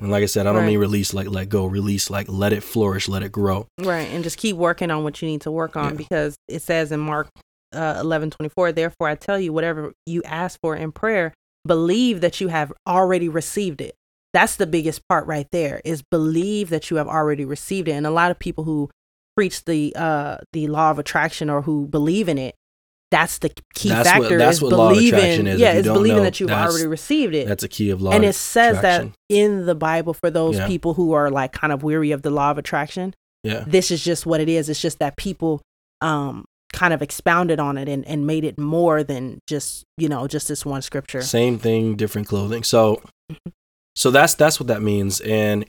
And 0.00 0.10
like 0.10 0.22
I 0.22 0.26
said, 0.26 0.46
I 0.46 0.52
don't 0.52 0.62
right. 0.62 0.68
mean 0.68 0.78
release 0.78 1.14
like 1.14 1.28
let 1.28 1.48
go, 1.48 1.66
release 1.66 2.10
like 2.10 2.26
let 2.28 2.52
it 2.52 2.62
flourish, 2.62 3.08
let 3.08 3.22
it 3.22 3.32
grow. 3.32 3.66
Right. 3.78 4.08
And 4.10 4.24
just 4.24 4.38
keep 4.38 4.56
working 4.56 4.90
on 4.90 5.04
what 5.04 5.20
you 5.20 5.28
need 5.28 5.42
to 5.42 5.50
work 5.50 5.76
on 5.76 5.90
yeah. 5.90 5.96
because 5.96 6.36
it 6.48 6.62
says 6.62 6.92
in 6.92 7.00
Mark 7.00 7.28
uh, 7.72 7.98
11 8.00 8.30
24, 8.30 8.72
therefore 8.72 9.08
I 9.08 9.14
tell 9.14 9.38
you, 9.38 9.52
whatever 9.52 9.92
you 10.06 10.22
ask 10.24 10.58
for 10.62 10.74
in 10.74 10.92
prayer, 10.92 11.32
believe 11.66 12.20
that 12.22 12.40
you 12.40 12.48
have 12.48 12.72
already 12.86 13.28
received 13.28 13.80
it 13.80 13.94
that's 14.32 14.56
the 14.56 14.66
biggest 14.66 15.06
part 15.08 15.26
right 15.26 15.48
there 15.50 15.82
is 15.84 16.02
believe 16.02 16.70
that 16.70 16.88
you 16.88 16.96
have 16.96 17.08
already 17.08 17.44
received 17.44 17.88
it 17.88 17.92
and 17.92 18.06
a 18.06 18.10
lot 18.10 18.30
of 18.30 18.38
people 18.38 18.64
who 18.64 18.88
preach 19.36 19.64
the 19.64 19.92
uh 19.96 20.36
the 20.52 20.66
law 20.66 20.90
of 20.90 20.98
attraction 20.98 21.48
or 21.48 21.62
who 21.62 21.86
believe 21.86 22.28
in 22.28 22.38
it, 22.38 22.54
that's 23.10 23.38
the 23.38 23.50
key 23.74 23.88
That's 23.88 24.08
what- 24.08 24.22
factor. 24.22 24.38
that's 24.38 24.56
is 24.58 24.62
what 24.62 24.72
law 24.72 24.88
of 24.90 24.94
believing, 24.94 25.18
attraction 25.18 25.46
is. 25.48 25.60
Yeah, 25.60 25.72
it's 25.72 25.88
believing 25.88 26.18
know, 26.18 26.22
that 26.24 26.38
you've 26.40 26.50
already 26.50 26.86
received 26.86 27.34
it. 27.34 27.48
That's 27.48 27.64
a 27.64 27.68
key 27.68 27.90
of 27.90 28.00
law. 28.00 28.12
and 28.12 28.24
it 28.24 28.34
says 28.34 28.78
attraction. 28.78 29.08
that 29.28 29.34
in 29.36 29.66
the 29.66 29.74
Bible 29.74 30.14
for 30.14 30.30
those 30.30 30.56
Yeah. 30.56 30.66
people 30.68 30.94
who 30.94 31.12
are 31.12 31.28
like 31.30 31.52
kind 31.52 31.72
of 31.72 31.82
weary 31.82 32.12
of 32.12 32.22
the 32.22 32.30
law 32.30 32.50
of 32.52 32.58
attraction. 32.58 33.14
Yeah. 33.42 33.64
This 33.66 33.90
is 33.90 34.04
just 34.04 34.26
what 34.26 34.40
it 34.40 34.48
is. 34.48 34.68
It's 34.68 34.80
just 34.80 34.98
that 35.00 35.16
people 35.16 35.60
um 36.00 36.44
kind 36.72 36.94
of 36.94 37.02
expounded 37.02 37.58
on 37.58 37.76
it 37.76 37.88
and, 37.88 38.06
and 38.06 38.26
made 38.28 38.44
it 38.44 38.56
more 38.56 39.02
than 39.02 39.40
just, 39.48 39.82
you 39.98 40.08
know, 40.08 40.28
just 40.28 40.46
this 40.46 40.64
one 40.64 40.80
scripture. 40.82 41.20
Same 41.20 41.58
thing, 41.58 41.96
different 41.96 42.28
clothing. 42.28 42.62
So 42.62 43.02
Mm-hmm. 43.32 43.50
so 43.96 44.10
that's 44.12 44.34
that's 44.34 44.60
what 44.60 44.66
that 44.68 44.82
means. 44.82 45.20
And 45.20 45.64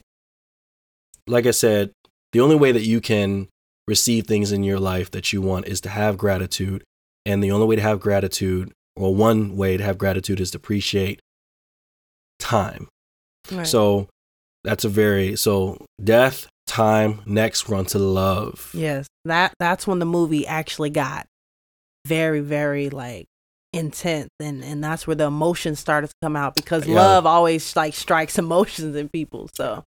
like 1.26 1.46
I 1.46 1.50
said, 1.52 1.90
the 2.32 2.40
only 2.40 2.56
way 2.56 2.72
that 2.72 2.82
you 2.82 3.00
can 3.00 3.48
receive 3.88 4.26
things 4.26 4.52
in 4.52 4.62
your 4.62 4.78
life 4.78 5.10
that 5.10 5.32
you 5.32 5.42
want 5.42 5.66
is 5.66 5.80
to 5.82 5.88
have 5.88 6.16
gratitude. 6.16 6.84
And 7.24 7.42
the 7.42 7.52
only 7.52 7.66
way 7.66 7.76
to 7.76 7.82
have 7.82 8.00
gratitude, 8.00 8.72
or 8.96 9.14
one 9.14 9.56
way 9.56 9.76
to 9.76 9.84
have 9.84 9.96
gratitude 9.98 10.40
is 10.40 10.50
to 10.52 10.56
appreciate 10.58 11.20
time. 12.38 12.88
Right. 13.50 13.66
So 13.66 14.08
that's 14.64 14.84
a 14.84 14.88
very 14.88 15.36
so 15.36 15.84
death, 16.02 16.46
time, 16.66 17.22
next 17.26 17.68
run 17.68 17.84
to 17.86 17.98
love. 17.98 18.70
Yes, 18.74 19.06
that 19.24 19.54
that's 19.58 19.86
when 19.86 19.98
the 19.98 20.06
movie 20.06 20.46
actually 20.46 20.90
got 20.90 21.26
very, 22.06 22.40
very 22.40 22.90
like 22.90 23.26
intense, 23.72 24.28
and 24.40 24.62
and 24.64 24.82
that's 24.82 25.06
where 25.06 25.16
the 25.16 25.24
emotions 25.26 25.78
started 25.78 26.08
to 26.08 26.14
come 26.22 26.36
out 26.36 26.54
because 26.54 26.86
Yeah. 26.86 26.96
love 26.96 27.26
always 27.26 27.74
like 27.76 27.94
strikes 27.94 28.38
emotions 28.38 28.96
in 28.96 29.08
people. 29.08 29.48
So, 29.54 29.84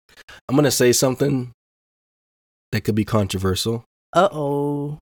I'm 0.49 0.57
gonna 0.57 0.71
say 0.71 0.93
something 0.93 1.53
that 2.73 2.83
could 2.83 2.95
be 2.95 3.05
controversial. 3.05 3.85
uh 4.15 4.29
oh, 4.33 4.99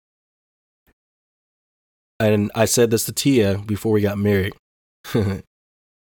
and 2.20 2.50
I 2.54 2.66
said 2.66 2.90
this 2.90 3.04
to 3.06 3.12
Tia 3.12 3.58
before 3.58 3.92
we 3.92 4.00
got 4.00 4.18
married, 4.18 4.52
and 5.14 5.42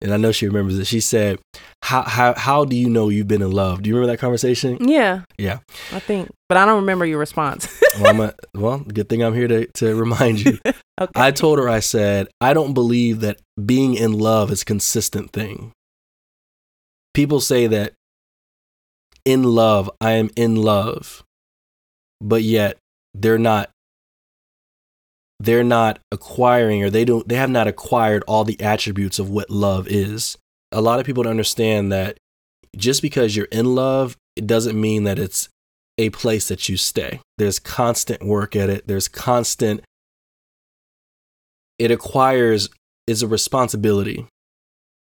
I 0.03 0.17
know 0.17 0.33
she 0.33 0.47
remembers 0.47 0.79
it. 0.79 0.87
She 0.87 1.01
said, 1.01 1.39
"How 1.83 2.03
how 2.03 2.35
how 2.35 2.65
do 2.65 2.77
you 2.77 2.89
know 2.89 3.09
you've 3.09 3.29
been 3.29 3.43
in 3.43 3.51
love? 3.51 3.83
Do 3.83 3.89
you 3.89 3.97
remember 3.97 4.13
that 4.13 4.21
conversation?" 4.21 4.79
yeah, 4.89 5.23
Yeah. 5.39 5.59
I 5.93 5.99
think, 5.99 6.31
but 6.49 6.57
I 6.57 6.65
don't 6.65 6.81
remember 6.81 7.05
your 7.05 7.19
response. 7.19 7.69
Well, 7.99 8.09
I'm 8.09 8.21
a, 8.21 8.35
well, 8.55 8.79
good 8.81 9.09
thing 9.09 9.23
I'm 9.23 9.35
here 9.35 9.49
to 9.49 9.67
to 9.67 9.95
remind 9.95 10.45
you. 10.45 10.59
okay, 11.01 11.13
I 11.15 11.31
told 11.31 11.59
her 11.59 11.69
I 11.69 11.81
said 11.81 12.29
I 12.41 12.55
don't 12.55 12.75
believe 12.75 13.21
that 13.21 13.41
being 13.65 13.95
in 13.95 14.13
love 14.13 14.51
is 14.53 14.63
a 14.63 14.67
consistent 14.67 15.33
thing. 15.33 15.73
People 17.15 17.41
say 17.41 17.67
that 17.67 17.95
in 19.25 19.43
love, 19.43 19.91
I 20.01 20.13
am 20.13 20.31
in 20.37 20.57
love, 20.57 21.25
but 22.21 22.43
yet 22.43 22.77
they're 23.15 23.39
not 23.39 23.71
they're 25.39 25.65
not 25.65 25.99
acquiring 26.11 26.83
or 26.83 26.91
they 26.91 27.05
don't 27.05 27.29
they 27.29 27.37
have 27.37 27.51
not 27.51 27.67
acquired 27.67 28.25
all 28.27 28.45
the 28.45 28.61
attributes 28.61 29.19
of 29.19 29.31
what 29.31 29.51
love 29.51 29.87
is. 29.89 30.37
A 30.73 30.81
lot 30.81 30.99
of 30.99 31.07
people 31.07 31.23
don't 31.23 31.31
understand 31.31 31.93
that 31.93 32.19
just 32.77 33.03
because 33.03 33.37
you're 33.37 33.47
in 33.47 33.75
love, 33.75 34.17
it 34.35 34.47
doesn't 34.47 34.79
mean 34.79 35.05
that 35.05 35.19
it's 35.19 35.49
a 35.99 36.11
place 36.11 36.49
that 36.49 36.69
you 36.69 36.77
stay. 36.77 37.21
There's 37.39 37.59
constant 37.59 38.23
work 38.25 38.55
at 38.57 38.71
it. 38.71 38.87
There's 38.87 39.09
constant 39.09 39.83
it 41.79 41.91
acquires 41.91 42.71
is 43.07 43.23
a 43.23 43.29
responsibility 43.29 44.27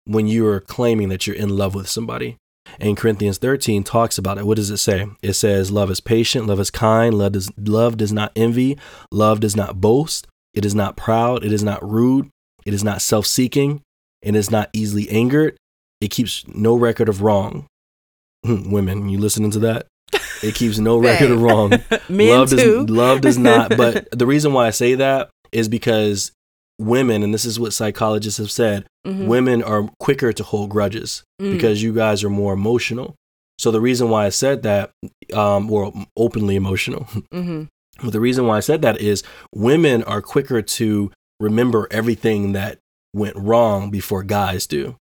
when 0.05 0.27
you 0.27 0.47
are 0.47 0.61
claiming 0.61 1.09
that 1.09 1.27
you're 1.27 1.37
in 1.37 1.57
love 1.57 1.75
with 1.75 1.89
somebody. 1.89 2.37
And 2.81 2.97
Corinthians 2.97 3.39
13 3.39 3.85
talks 3.85 4.19
about 4.19 4.39
it. 4.39 4.47
What 4.47 4.57
does 4.57 4.71
it 4.71 4.79
say? 4.79 5.07
It 5.23 5.35
says, 5.35 5.71
Love 5.71 5.91
is 5.91 6.01
patient, 6.01 6.47
love 6.47 6.61
is 6.61 6.71
kind, 6.71 7.15
love 7.15 7.33
does, 7.33 7.51
love 7.59 7.97
does 7.97 8.13
not 8.13 8.33
envy, 8.35 8.79
love 9.13 9.41
does 9.41 9.55
not 9.55 9.81
boast, 9.81 10.27
it 10.55 10.65
is 10.65 10.75
not 10.75 10.97
proud, 10.97 11.45
it 11.45 11.53
is 11.53 11.63
not 11.63 11.89
rude, 11.89 12.31
it 12.65 12.75
is 12.75 12.83
not 12.83 13.03
self 13.03 13.27
seeking, 13.27 13.83
it 14.23 14.35
is 14.35 14.51
not 14.51 14.71
easily 14.73 15.09
angered, 15.11 15.57
it 16.01 16.11
keeps 16.11 16.47
no 16.49 16.75
record 16.75 17.09
of 17.09 17.23
wrong. 17.23 17.67
Hmm, 18.45 18.71
women, 18.71 19.09
you 19.09 19.19
listening 19.19 19.51
to 19.53 19.59
that? 19.61 19.87
It 20.43 20.55
keeps 20.55 20.79
no 20.79 20.99
record 21.01 21.31
of 21.31 21.41
wrong 21.41 21.71
love 22.09 22.51
too. 22.51 22.87
does 22.87 22.91
love 22.91 23.21
does 23.21 23.39
not 23.39 23.77
but 23.77 24.09
the 24.17 24.27
reason 24.27 24.53
why 24.53 24.67
i 24.67 24.71
say 24.71 24.95
that 24.95 25.31
is 25.53 25.69
because 25.69 26.33
women 26.79 27.23
and 27.23 27.33
this 27.33 27.45
is 27.45 27.59
what 27.59 27.73
psychologists 27.73 28.39
have 28.39 28.51
said 28.51 28.87
Mhm. 29.07 29.27
women 29.27 29.63
are 29.63 29.89
quicker 30.01 30.33
to 30.33 30.43
hold 30.43 30.71
grudges 30.71 31.23
Mm. 31.41 31.53
because 31.53 31.83
you 31.83 31.93
guys 31.93 32.25
are 32.25 32.31
more 32.31 32.53
emotional 32.55 33.15
so 33.59 33.71
the 33.71 33.81
reason 33.81 34.09
why 34.11 34.27
i 34.27 34.29
said 34.31 34.63
that 34.63 34.91
um 35.33 35.71
or 35.71 35.93
openly 36.17 36.57
emotional 36.57 37.05
Mhm. 37.33 37.69
but 38.03 38.13
the 38.13 38.21
reason 38.21 38.47
why 38.47 38.57
i 38.57 38.61
said 38.61 38.83
that 38.83 39.01
is 39.01 39.23
women 39.55 40.03
are 40.05 40.23
quicker 40.23 40.63
to 40.63 41.11
remember 41.41 41.87
everything 41.91 42.53
that 42.53 42.79
went 43.15 43.37
wrong 43.37 43.91
before 43.91 44.23
guys 44.23 44.67
do 44.67 44.97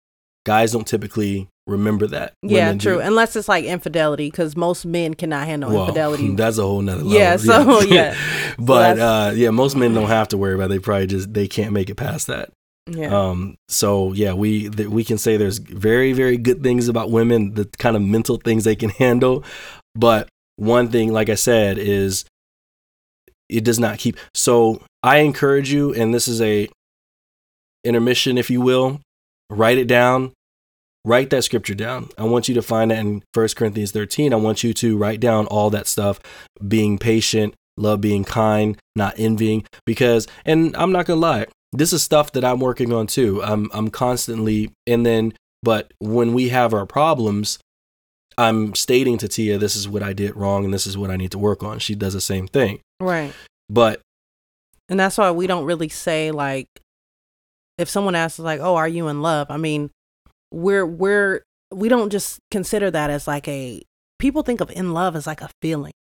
guys 0.46 0.72
don't 0.72 0.86
typically 0.86 1.48
remember 1.66 2.06
that 2.08 2.32
Yeah, 2.42 2.72
true. 2.74 2.94
do. 2.94 3.00
Unless 3.00 3.36
it's 3.36 3.48
like 3.48 3.64
infidelity, 3.64 4.28
because 4.28 4.56
most 4.56 4.84
men 4.84 5.14
cannot 5.14 5.46
handle 5.46 5.70
Well, 5.70 5.82
infidelity. 5.82 6.30
That's 6.34 6.58
a 6.58 6.62
whole 6.62 6.82
nother 6.82 7.04
level. 7.04 7.12
Yeah, 7.16 7.36
so, 7.36 7.80
yeah. 7.82 8.16
but 8.58 8.96
So 8.96 9.06
uh, 9.06 9.32
yeah, 9.36 9.50
most 9.50 9.76
men 9.76 9.94
don't 9.94 10.08
have 10.08 10.26
to 10.28 10.36
worry 10.38 10.54
about. 10.54 10.64
It. 10.64 10.68
They 10.70 10.78
probably 10.80 11.06
just 11.06 11.32
they 11.32 11.46
can't 11.46 11.72
make 11.72 11.88
it 11.90 11.94
past 11.94 12.26
that. 12.26 12.50
Yeah. 12.90 13.16
Um, 13.16 13.57
so 13.68 14.12
yeah, 14.12 14.33
we 14.33 14.68
th- 14.68 14.88
we 14.88 15.05
can 15.05 15.18
say 15.18 15.37
there's 15.37 15.59
very 15.59 16.12
very 16.12 16.37
good 16.37 16.62
things 16.62 16.88
about 16.88 17.11
women, 17.11 17.55
the 17.55 17.64
kind 17.79 17.96
of 17.96 18.03
mental 18.03 18.37
things 18.37 18.64
they 18.64 18.76
can 18.76 18.90
handle. 19.05 19.44
But 19.94 20.29
one 20.57 20.88
thing, 20.88 21.12
like 21.12 21.29
I 21.29 21.35
said, 21.35 21.79
is 21.79 22.24
it 23.48 23.64
does 23.64 23.79
not 23.79 23.98
keep. 23.98 24.16
So 24.35 24.83
I 25.03 25.18
encourage 25.18 25.72
you, 25.72 25.94
and 25.94 26.14
this 26.14 26.29
is 26.29 26.40
a 26.40 26.68
intermission, 27.85 28.38
if 28.38 28.50
you 28.50 28.61
will. 28.61 29.00
Write 29.50 29.79
it 29.79 29.88
down. 29.88 30.33
Write 31.05 31.31
that 31.31 31.44
scripture 31.44 31.74
down. 31.74 32.11
I 32.18 32.24
want 32.24 32.48
you 32.48 32.55
to 32.55 32.62
find 32.62 32.90
that 32.90 32.98
in 32.98 33.22
1 33.33 33.48
Corinthians 33.57 33.90
13. 33.90 34.33
I 34.33 34.37
want 34.37 34.62
you 34.62 34.74
to 34.74 34.98
write 34.98 35.18
down 35.18 35.46
all 35.46 35.70
that 35.70 35.87
stuff 35.87 36.20
being 36.66 36.98
patient, 36.98 37.55
love 37.76 38.00
being 38.00 38.22
kind, 38.22 38.76
not 38.94 39.14
envying. 39.16 39.64
Because, 39.87 40.29
and 40.44 40.76
I'm 40.76 40.92
not 40.92 41.07
to 41.07 41.16
lie, 41.16 41.46
this 41.72 41.92
is 41.92 42.02
stuff 42.02 42.33
that 42.33 42.44
I'm 42.44 42.61
working 42.61 42.92
on 42.92 43.06
too. 43.06 43.42
I'm, 43.42 43.70
I'm 43.72 43.90
constantly, 43.90 44.72
and 44.87 45.04
then, 45.06 45.35
but 45.62 45.92
when 45.98 46.33
we 46.35 46.48
have 46.48 46.74
our 46.74 46.87
problems, 46.87 47.59
I'm 48.38 48.74
stating 48.74 49.18
to 49.18 49.28
Tia, 49.28 49.59
this 49.59 49.76
is 49.76 49.88
what 49.88 50.02
I 50.02 50.12
did 50.12 50.35
wrong 50.35 50.64
and 50.64 50.72
this 50.72 50.87
is 50.87 50.96
what 50.96 51.11
I 51.11 51.16
need 51.16 51.30
to 51.33 51.38
work 51.38 51.62
on. 51.62 51.78
She 51.78 51.94
does 51.94 52.14
the 52.14 52.20
same 52.20 52.46
thing. 52.46 52.80
right. 53.00 53.33
But 53.68 54.00
And 54.88 54.98
that's 54.98 55.16
why 55.16 55.30
we 55.30 55.46
don't 55.46 55.64
really 55.64 55.88
say 55.88 56.33
like 56.33 56.66
if 57.78 57.88
someone 57.88 58.14
asks 58.14 58.38
like, 58.38 58.61
"Oh, 58.61 58.74
are 58.74 58.88
you 58.88 59.09
in 59.09 59.22
love?" 59.22 59.46
I 59.48 59.56
mean, 59.56 59.90
we're 60.50 60.85
we're 60.85 61.42
we 61.72 61.88
don't 61.88 62.11
just 62.11 62.40
consider 62.50 62.90
that 62.90 63.11
as 63.11 63.28
like 63.28 63.46
a 63.46 63.83
people 64.18 64.42
think 64.42 64.61
of 64.61 64.70
in 64.72 64.92
love 64.92 65.14
as 65.14 65.26
like 65.26 65.40
a 65.40 65.50
feeling. 65.62 65.92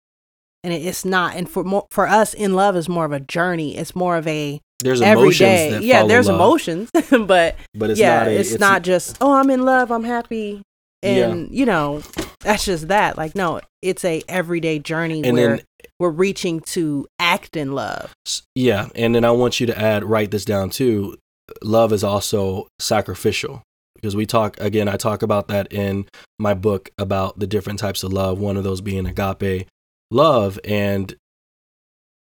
And 0.63 0.73
it's 0.73 1.05
not. 1.05 1.35
And 1.35 1.49
for 1.49 1.63
more, 1.63 1.87
for 1.89 2.07
us, 2.07 2.33
in 2.33 2.53
love 2.53 2.75
is 2.75 2.89
more 2.89 3.05
of 3.05 3.11
a 3.11 3.19
journey. 3.19 3.77
It's 3.77 3.95
more 3.95 4.17
of 4.17 4.27
a 4.27 4.59
there's 4.79 5.01
emotions 5.01 5.41
everyday. 5.41 5.71
that 5.71 5.83
Yeah, 5.83 6.05
there's 6.05 6.27
love, 6.27 6.35
emotions, 6.35 6.89
but 7.11 7.55
but 7.73 7.89
it's 7.89 7.99
yeah, 7.99 8.19
not 8.19 8.27
a, 8.27 8.39
it's, 8.39 8.59
not 8.59 8.81
just 8.83 9.17
oh, 9.21 9.33
I'm 9.33 9.49
in 9.49 9.63
love, 9.63 9.91
I'm 9.91 10.03
happy, 10.03 10.61
Yeah. 11.03 11.29
and 11.29 11.51
you 11.51 11.65
know, 11.65 12.01
that's 12.41 12.65
just 12.65 12.87
that. 12.87 13.17
Like 13.17 13.35
no, 13.35 13.61
it's 13.81 14.03
a 14.05 14.23
everyday 14.27 14.79
journey 14.79 15.23
and 15.23 15.35
where 15.37 15.57
then 15.57 15.65
we're 15.99 16.09
reaching 16.09 16.61
to 16.61 17.07
act 17.19 17.57
in 17.57 17.73
love. 17.73 18.13
Yeah, 18.55 18.87
and 18.95 19.13
then 19.13 19.25
I 19.25 19.31
want 19.31 19.59
you 19.59 19.67
to 19.67 19.77
add 19.77 20.03
write 20.03 20.31
this 20.31 20.45
down 20.45 20.69
too. 20.69 21.17
Love 21.63 21.91
is 21.91 22.03
also 22.03 22.67
sacrificial 22.79 23.63
because 23.95 24.15
we 24.15 24.25
talk 24.25 24.59
again. 24.59 24.87
I 24.87 24.95
talk 24.97 25.21
about 25.23 25.47
that 25.49 25.73
in 25.73 26.05
my 26.37 26.53
book 26.53 26.89
about 26.97 27.39
the 27.39 27.47
different 27.47 27.79
types 27.79 28.03
of 28.03 28.13
love. 28.13 28.39
One 28.39 28.55
of 28.55 28.63
those 28.63 28.81
being 28.81 29.05
agape 29.05 29.67
love, 30.11 30.59
and 30.63 31.15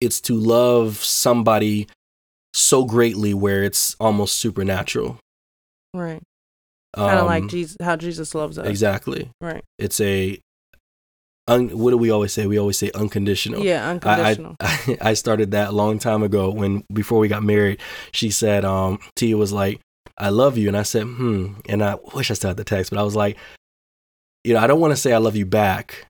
it's 0.01 0.19
to 0.21 0.35
love 0.35 0.97
somebody 0.97 1.87
so 2.53 2.85
greatly 2.85 3.33
where 3.33 3.63
it's 3.63 3.95
almost 3.99 4.37
supernatural. 4.37 5.17
Right. 5.93 6.21
Kind 6.95 7.15
of 7.17 7.21
Um, 7.21 7.25
like 7.25 7.47
Jesus, 7.47 7.77
how 7.81 7.95
Jesus 7.95 8.35
loves 8.35 8.57
us. 8.59 8.67
Exactly. 8.67 9.29
Right. 9.41 9.63
It's 9.79 9.99
a. 9.99 10.39
Un, 11.47 11.77
what 11.77 11.91
do 11.91 11.97
we 11.97 12.09
always 12.09 12.31
say? 12.31 12.45
We 12.47 12.57
always 12.57 12.77
say 12.77 12.89
unconditional. 12.95 13.63
Yeah, 13.63 13.85
I, 13.85 13.91
unconditional. 13.91 14.55
I 14.61 14.97
I 15.01 15.13
started 15.13 15.51
that 15.51 15.69
a 15.69 15.71
long 15.73 15.99
time 15.99 16.23
ago 16.23 16.49
when 16.51 16.85
before 16.93 17.19
we 17.19 17.27
got 17.27 17.43
married. 17.43 17.81
She 18.13 18.29
said, 18.29 18.63
um, 18.63 18.99
Tia 19.17 19.35
was 19.35 19.51
like, 19.51 19.81
"I 20.17 20.29
love 20.29 20.57
you," 20.57 20.69
and 20.69 20.77
I 20.77 20.83
said, 20.83 21.03
"Hmm." 21.03 21.55
And 21.67 21.83
I 21.83 21.95
wish 22.15 22.31
I 22.31 22.35
still 22.35 22.51
had 22.51 22.57
the 22.57 22.63
text, 22.63 22.91
but 22.91 22.99
I 22.99 23.03
was 23.03 23.15
like, 23.15 23.37
you 24.45 24.53
know, 24.53 24.59
I 24.61 24.67
don't 24.67 24.79
want 24.79 24.91
to 24.93 24.97
say 24.97 25.11
I 25.11 25.17
love 25.17 25.35
you 25.35 25.45
back 25.45 26.05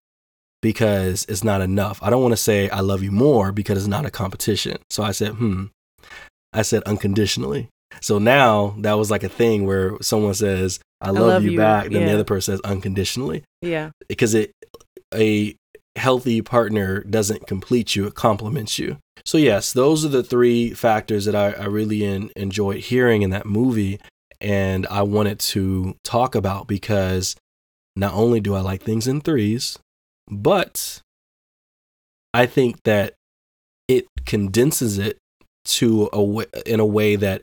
because 0.61 1.25
it's 1.27 1.43
not 1.43 1.61
enough. 1.61 1.97
I 2.03 2.11
don't 2.11 2.21
want 2.21 2.33
to 2.33 2.37
say 2.37 2.69
I 2.69 2.81
love 2.81 3.01
you 3.01 3.11
more 3.11 3.51
because 3.51 3.79
it's 3.79 3.87
not 3.87 4.05
a 4.05 4.11
competition. 4.11 4.77
So 4.91 5.01
I 5.01 5.11
said, 5.13 5.31
"Hmm." 5.31 5.65
I 6.53 6.61
said 6.61 6.83
unconditionally. 6.83 7.69
So 8.01 8.17
now 8.17 8.75
that 8.79 8.93
was 8.93 9.11
like 9.11 9.23
a 9.23 9.29
thing 9.29 9.65
where 9.65 9.97
someone 10.01 10.33
says, 10.33 10.79
"I 11.01 11.11
love, 11.11 11.27
love 11.27 11.43
you, 11.43 11.51
you," 11.51 11.57
back," 11.57 11.89
then 11.89 12.05
the 12.05 12.13
other 12.13 12.23
person 12.23 12.53
says 12.53 12.61
unconditionally 12.61 13.43
yeah. 13.61 13.91
because 14.07 14.33
it 14.33 14.51
a 15.13 15.55
healthy 15.95 16.41
partner 16.41 17.03
doesn't 17.03 17.47
complete 17.47 17.95
you, 17.95 18.07
it 18.07 18.15
complements 18.15 18.79
you. 18.79 18.97
So, 19.25 19.37
yes, 19.37 19.71
those 19.71 20.03
are 20.03 20.09
the 20.09 20.23
three 20.23 20.73
factors 20.73 21.25
that 21.25 21.35
I, 21.35 21.51
I 21.51 21.65
really 21.65 22.03
in, 22.03 22.31
enjoyed 22.35 22.79
hearing 22.79 23.21
in 23.21 23.29
that 23.29 23.45
movie. 23.45 23.99
And 24.41 24.85
I 24.87 25.03
wanted 25.03 25.39
to 25.39 25.95
talk 26.03 26.35
about 26.35 26.67
because 26.67 27.35
not 27.95 28.13
only 28.13 28.39
do 28.39 28.55
I 28.55 28.61
like 28.61 28.81
things 28.81 29.07
in 29.07 29.21
threes, 29.21 29.79
but 30.29 31.01
I 32.33 32.45
think 32.45 32.83
that 32.83 33.13
it 33.87 34.05
condenses 34.25 34.97
it 34.97 35.17
to 35.65 36.09
a 36.13 36.21
way, 36.21 36.45
in 36.65 36.79
a 36.79 36.85
way 36.85 37.15
that 37.15 37.41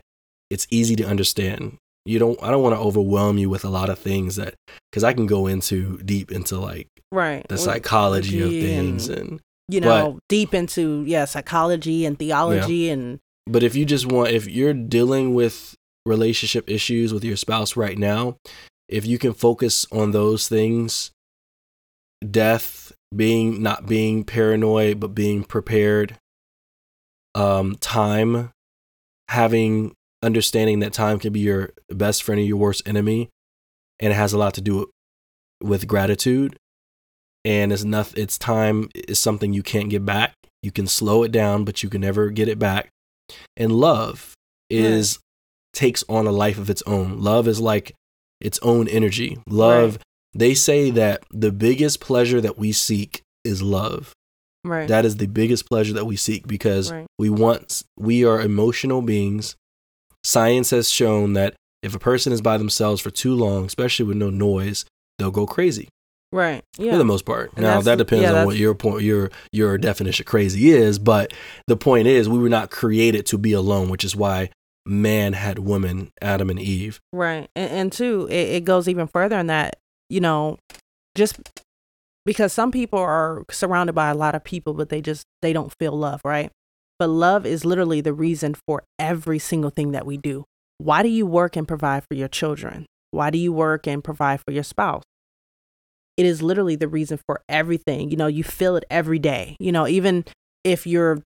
it's 0.51 0.67
easy 0.71 0.97
to 0.97 1.05
understand. 1.05 1.79
You 2.05 2.19
don't 2.19 2.43
I 2.43 2.51
don't 2.51 2.63
want 2.63 2.75
to 2.75 2.81
overwhelm 2.81 3.39
you 3.39 3.51
with 3.51 3.65
a 3.65 3.69
lot 3.69 3.91
of 3.91 3.99
things 3.99 4.37
that 4.37 4.55
cuz 4.93 5.05
I 5.05 5.13
can 5.13 5.27
go 5.27 5.47
into 5.47 5.99
deep 5.99 6.33
into 6.33 6.59
like 6.59 6.89
right 7.13 7.47
the 7.49 7.59
psychology 7.59 8.41
of 8.41 8.51
things 8.51 9.09
and 9.09 9.41
you 9.69 9.81
know 9.81 10.19
deep 10.29 10.55
into 10.55 11.05
yeah 11.07 11.25
psychology 11.25 12.07
and 12.07 12.19
theology 12.19 12.89
and 12.89 13.21
but 13.47 13.63
if 13.63 13.77
you 13.77 13.85
just 13.85 14.07
want 14.07 14.31
if 14.31 14.49
you're 14.49 14.75
dealing 14.75 15.35
with 15.35 15.77
relationship 16.07 16.69
issues 16.71 17.13
with 17.13 17.25
your 17.25 17.37
spouse 17.37 17.77
right 17.77 17.99
now, 17.99 18.37
if 18.89 19.05
you 19.07 19.19
can 19.19 19.35
focus 19.35 19.87
on 19.93 20.13
those 20.13 20.49
things 20.49 21.11
death, 22.29 22.93
being 23.15 23.63
not 23.63 23.87
being 23.87 24.25
paranoid 24.25 25.01
but 25.01 25.15
being 25.15 25.45
prepared 25.45 26.17
um 27.35 27.77
time 27.77 28.51
having 29.29 29.95
understanding 30.23 30.81
that 30.81 30.93
time 30.93 31.19
can 31.19 31.33
be 31.33 31.41
your 31.41 31.71
best 31.89 32.23
friend 32.23 32.41
or 32.41 32.45
your 32.45 32.57
worst 32.57 32.83
enemy 32.87 33.29
and 34.01 34.13
it 34.13 34.17
has 34.17 34.33
a 34.33 34.39
lot 34.39 34.55
to 34.55 34.61
do 34.61 34.91
with 35.63 35.87
gratitude. 35.87 36.57
And 37.45 37.73
it's 37.73 37.85
nothing 37.85 38.23
it's 38.23 38.37
time 38.37 38.89
is 38.95 39.19
something 39.19 39.53
you 39.53 39.63
can't 39.63 39.89
get 39.89 40.05
back. 40.05 40.35
You 40.63 40.71
can 40.71 40.87
slow 40.87 41.23
it 41.23 41.33
down 41.33 41.65
but 41.65 41.83
you 41.83 41.89
can 41.89 42.01
never 42.01 42.31
get 42.31 42.49
it 42.49 42.59
back. 42.59 42.89
And 43.57 43.73
love 43.73 44.35
is 44.69 45.19
takes 45.73 46.05
on 46.09 46.27
a 46.27 46.33
life 46.33 46.59
of 46.59 46.69
its 46.69 46.83
own. 46.87 47.21
Love 47.21 47.47
is 47.49 47.61
like 47.61 47.95
its 48.41 48.59
own 48.63 48.89
energy. 48.89 49.39
Love 49.49 49.99
they 50.35 50.55
say 50.55 50.91
that 50.91 51.25
the 51.31 51.51
biggest 51.51 52.01
pleasure 52.01 52.41
that 52.41 52.59
we 52.59 52.73
seek 52.73 53.23
is 53.45 53.63
love 53.63 54.13
right 54.65 54.89
that 54.89 55.05
is 55.05 55.17
the 55.17 55.27
biggest 55.27 55.67
pleasure 55.69 55.93
that 55.95 56.05
we 56.05 56.17
seek 56.17 56.47
because 56.47 56.93
Right. 56.93 57.07
we 57.19 57.31
want 57.31 57.83
we 57.99 58.25
are 58.25 58.41
emotional 58.41 59.03
beings. 59.03 59.57
Science 60.23 60.71
has 60.71 60.91
shown 60.91 61.33
that 61.33 61.55
if 61.83 61.95
a 61.95 61.99
person 61.99 62.33
is 62.33 62.43
by 62.43 62.59
themselves 62.59 63.01
for 63.01 63.11
too 63.11 63.35
long, 63.35 63.65
especially 63.65 64.05
with 64.05 64.19
no 64.19 64.29
noise, 64.29 64.85
they'll 65.19 65.31
go 65.31 65.47
crazy 65.47 65.89
right 66.33 66.63
yeah 66.79 66.93
for 66.93 66.99
the 66.99 67.05
most 67.05 67.25
part. 67.25 67.51
And 67.57 67.63
now 67.63 67.81
that 67.81 67.99
depends 67.99 68.23
yeah, 68.23 68.41
on 68.41 68.47
what 68.47 68.57
your 68.57 68.75
point 68.75 69.03
your 69.03 69.31
your 69.51 69.79
definition 69.79 70.23
of 70.23 70.27
crazy 70.27 70.71
is, 70.71 70.99
but 70.99 71.33
the 71.67 71.77
point 71.77 72.07
is 72.07 72.29
we 72.29 72.39
were 72.39 72.49
not 72.49 72.71
created 72.71 73.27
to 73.27 73.39
be 73.39 73.53
alone, 73.53 73.89
which 73.89 74.05
is 74.05 74.15
why 74.15 74.51
man 74.87 75.33
had 75.33 75.59
woman, 75.59 76.11
Adam 76.23 76.51
and 76.51 76.59
Eve. 76.59 77.01
Right. 77.13 77.49
And, 77.57 77.71
and 77.71 77.93
two, 77.93 78.27
it, 78.31 78.49
it 78.57 78.65
goes 78.65 78.89
even 78.89 79.07
further 79.07 79.39
in 79.39 79.47
that, 79.49 79.77
you 80.09 80.21
know, 80.21 80.59
just 81.15 81.39
because 82.25 82.53
some 82.53 82.71
people 82.71 82.99
are 82.99 83.45
surrounded 83.51 83.95
by 83.95 84.11
a 84.11 84.15
lot 84.15 84.35
of 84.35 84.45
people, 84.45 84.75
but 84.75 84.89
they 84.89 85.01
just, 85.01 85.25
they 85.43 85.53
don't 85.53 85.73
feel 85.79 85.93
love, 85.93 86.21
right? 86.25 86.51
But 86.99 87.09
love 87.09 87.47
is 87.47 87.65
literally 87.65 88.01
the 88.01 88.13
reason 88.13 88.55
for 88.67 88.85
every 88.99 89.39
single 89.39 89.71
thing 89.71 89.93
that 89.93 90.07
we 90.07 90.17
do. 90.17 90.45
Why 90.79 91.03
do 91.03 91.09
you 91.09 91.27
work 91.27 91.57
and 91.57 91.67
provide 91.67 92.05
for 92.09 92.15
your 92.15 92.29
children? 92.29 92.87
Why 93.11 93.31
do 93.31 93.39
you 93.39 93.53
work 93.53 93.87
and 93.87 94.05
provide 94.05 94.41
for 94.41 94.53
your 94.53 94.63
spouse? 94.63 95.03
It 96.17 96.27
is 96.27 96.43
literally 96.43 96.77
the 96.77 96.89
reason 96.89 97.19
for 97.27 97.41
everything. 97.49 98.11
You 98.11 98.17
know, 98.17 98.27
you 98.27 98.45
feel 98.45 98.77
it 98.77 98.85
every 98.91 99.19
day. 99.19 99.57
You 99.59 99.73
know, 99.73 99.89
even 99.89 100.25
if 100.65 100.87
you're 100.87 101.23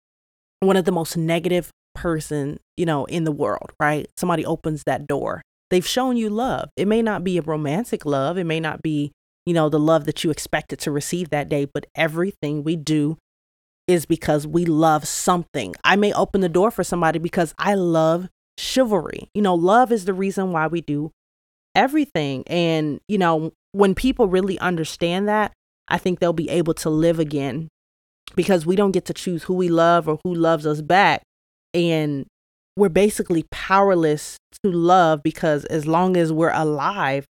one 0.61 0.77
of 0.77 0.85
the 0.85 0.93
most 0.93 1.17
negative 1.17 1.71
person, 1.95 2.59
you 2.77 2.87
know, 2.87 3.05
in 3.07 3.25
the 3.25 3.33
world, 3.33 3.73
right? 3.81 4.07
Somebody 4.17 4.45
opens 4.45 4.85
that 4.85 5.07
door. 5.07 5.43
They've 5.71 5.87
shown 5.87 6.17
you 6.17 6.29
love. 6.29 6.69
It 6.77 6.87
may 6.87 7.01
not 7.01 7.25
be 7.25 7.39
a 7.39 7.43
romantic 7.43 8.05
love. 8.05 8.37
It 8.37 8.45
may 8.45 8.61
not 8.61 8.83
be, 8.83 9.13
you 9.47 9.55
know, 9.55 9.69
the 9.69 9.79
love 9.79 10.05
that 10.07 10.25
you 10.25 10.31
expected 10.31 10.79
to 10.81 10.91
receive 10.91 11.31
that 11.31 11.49
day, 11.49 11.65
but 11.65 11.87
everything 11.95 12.63
we 12.63 12.77
do 12.77 13.19
is 13.89 14.07
because 14.07 14.47
we 14.47 14.65
love 14.65 15.07
something. 15.07 15.75
I 15.85 15.97
may 15.97 16.13
open 16.13 16.41
the 16.41 16.49
door 16.49 16.71
for 16.71 16.85
somebody 16.85 17.19
because 17.19 17.55
I 17.59 17.75
love 17.75 18.29
chivalry. 18.57 19.29
You 19.35 19.43
know, 19.43 19.55
love 19.55 19.91
is 19.91 20.05
the 20.05 20.15
reason 20.15 20.53
why 20.53 20.67
we 20.69 20.81
do 20.81 21.11
everything. 21.75 22.45
And, 22.47 23.01
you 23.09 23.19
know, 23.19 23.53
when 23.73 23.95
people 23.95 24.29
really 24.29 24.59
understand 24.61 25.29
that, 25.29 25.53
I 25.89 25.99
think 25.99 26.21
they'll 26.21 26.33
be 26.33 26.49
able 26.49 26.75
to 26.75 26.91
live 26.91 27.19
again 27.19 27.69
because 28.37 28.65
we 28.65 28.77
don't 28.77 28.93
get 28.93 29.05
to 29.07 29.15
choose 29.15 29.45
who 29.45 29.55
we 29.55 29.69
love 29.69 30.09
or 30.09 30.19
who 30.23 30.35
loves 30.35 30.67
us 30.67 30.81
back. 30.81 31.23
And 31.75 32.27
we're 32.77 32.89
basically 32.89 33.45
powerless 33.51 34.37
to 34.63 34.71
love 34.71 35.23
because 35.23 35.65
as 35.67 35.87
long 35.87 36.17
as 36.17 36.33
we're 36.33 36.53
alive, 36.53 37.27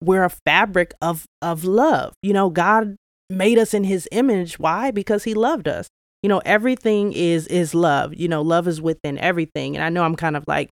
we're 0.00 0.24
a 0.24 0.30
fabric 0.30 0.94
of 1.02 1.26
of 1.42 1.64
love. 1.64 2.12
You 2.22 2.32
know, 2.32 2.50
God 2.50 2.96
made 3.30 3.58
us 3.58 3.74
in 3.74 3.84
his 3.84 4.08
image. 4.12 4.58
Why? 4.58 4.90
Because 4.90 5.24
he 5.24 5.34
loved 5.34 5.68
us. 5.68 5.88
You 6.22 6.28
know, 6.28 6.40
everything 6.44 7.12
is 7.12 7.46
is 7.46 7.74
love. 7.74 8.14
You 8.14 8.28
know, 8.28 8.42
love 8.42 8.68
is 8.68 8.80
within 8.80 9.18
everything. 9.18 9.76
And 9.76 9.84
I 9.84 9.88
know 9.88 10.04
I'm 10.04 10.16
kind 10.16 10.36
of 10.36 10.44
like 10.46 10.70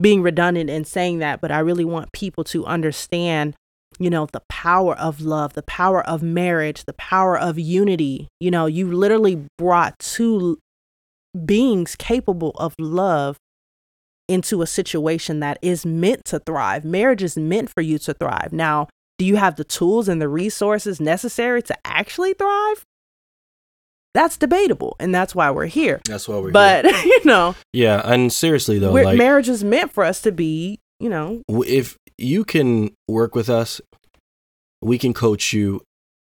being 0.00 0.22
redundant 0.22 0.70
in 0.70 0.84
saying 0.84 1.18
that, 1.18 1.40
but 1.40 1.50
I 1.50 1.58
really 1.58 1.84
want 1.84 2.12
people 2.12 2.44
to 2.44 2.64
understand, 2.66 3.54
you 3.98 4.10
know, 4.10 4.26
the 4.32 4.42
power 4.48 4.96
of 4.96 5.20
love, 5.20 5.54
the 5.54 5.62
power 5.62 6.06
of 6.06 6.22
marriage, 6.22 6.84
the 6.84 6.92
power 6.92 7.38
of 7.38 7.58
unity. 7.58 8.28
You 8.40 8.50
know, 8.50 8.66
you 8.66 8.92
literally 8.92 9.44
brought 9.56 9.98
two 9.98 10.58
beings 11.44 11.96
capable 11.96 12.52
of 12.56 12.74
love 12.78 13.36
into 14.28 14.62
a 14.62 14.66
situation 14.66 15.40
that 15.40 15.58
is 15.62 15.84
meant 15.84 16.24
to 16.26 16.38
thrive. 16.38 16.84
Marriage 16.84 17.22
is 17.22 17.36
meant 17.36 17.70
for 17.70 17.80
you 17.80 17.98
to 18.00 18.14
thrive. 18.14 18.52
Now, 18.52 18.88
do 19.18 19.24
you 19.24 19.36
have 19.36 19.56
the 19.56 19.64
tools 19.64 20.08
and 20.08 20.20
the 20.20 20.28
resources 20.28 21.00
necessary 21.00 21.62
to 21.62 21.76
actually 21.84 22.34
thrive? 22.34 22.84
That's 24.14 24.36
debatable, 24.36 24.96
and 24.98 25.14
that's 25.14 25.34
why 25.34 25.50
we're 25.50 25.66
here. 25.66 26.00
That's 26.04 26.28
why 26.28 26.38
we're 26.38 26.50
But 26.50 26.84
here. 26.84 26.94
But 26.94 27.04
you 27.04 27.24
know, 27.24 27.54
Yeah, 27.72 28.00
and 28.04 28.32
seriously 28.32 28.78
though, 28.78 28.92
like 28.92 29.18
marriage 29.18 29.48
is 29.48 29.64
meant 29.64 29.92
for 29.92 30.04
us 30.04 30.20
to 30.22 30.32
be, 30.32 30.80
you 31.00 31.08
know, 31.08 31.42
if 31.48 31.96
you 32.16 32.44
can 32.44 32.90
work 33.06 33.34
with 33.34 33.48
us, 33.48 33.80
we 34.80 34.98
can 34.98 35.12
coach 35.12 35.52
you 35.52 35.82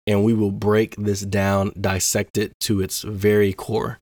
and 0.05 0.23
we 0.23 0.33
will 0.33 0.51
break 0.51 0.95
this 0.95 1.21
down, 1.21 1.71
dissect 1.79 2.37
it 2.37 2.53
to 2.61 2.81
its 2.81 3.01
very 3.01 3.53
core. 3.53 3.99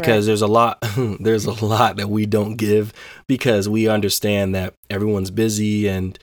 Because 0.00 0.26
there's 0.26 0.42
a 0.42 0.46
lot 0.46 0.78
there's 1.20 1.44
a 1.44 1.64
lot 1.64 1.96
that 1.96 2.08
we 2.08 2.26
don't 2.26 2.56
give 2.56 2.92
because 3.28 3.68
we 3.68 3.88
understand 3.88 4.54
that 4.54 4.74
everyone's 4.90 5.30
busy 5.30 5.88
and 5.88 6.18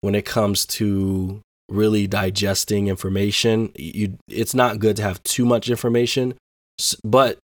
when 0.00 0.14
it 0.14 0.26
comes 0.26 0.66
to 0.66 1.40
really 1.70 2.06
digesting 2.06 2.88
information, 2.88 3.72
you 3.74 4.18
it's 4.28 4.54
not 4.54 4.78
good 4.78 4.96
to 4.96 5.02
have 5.02 5.22
too 5.22 5.44
much 5.44 5.70
information. 5.70 6.34
But 7.02 7.38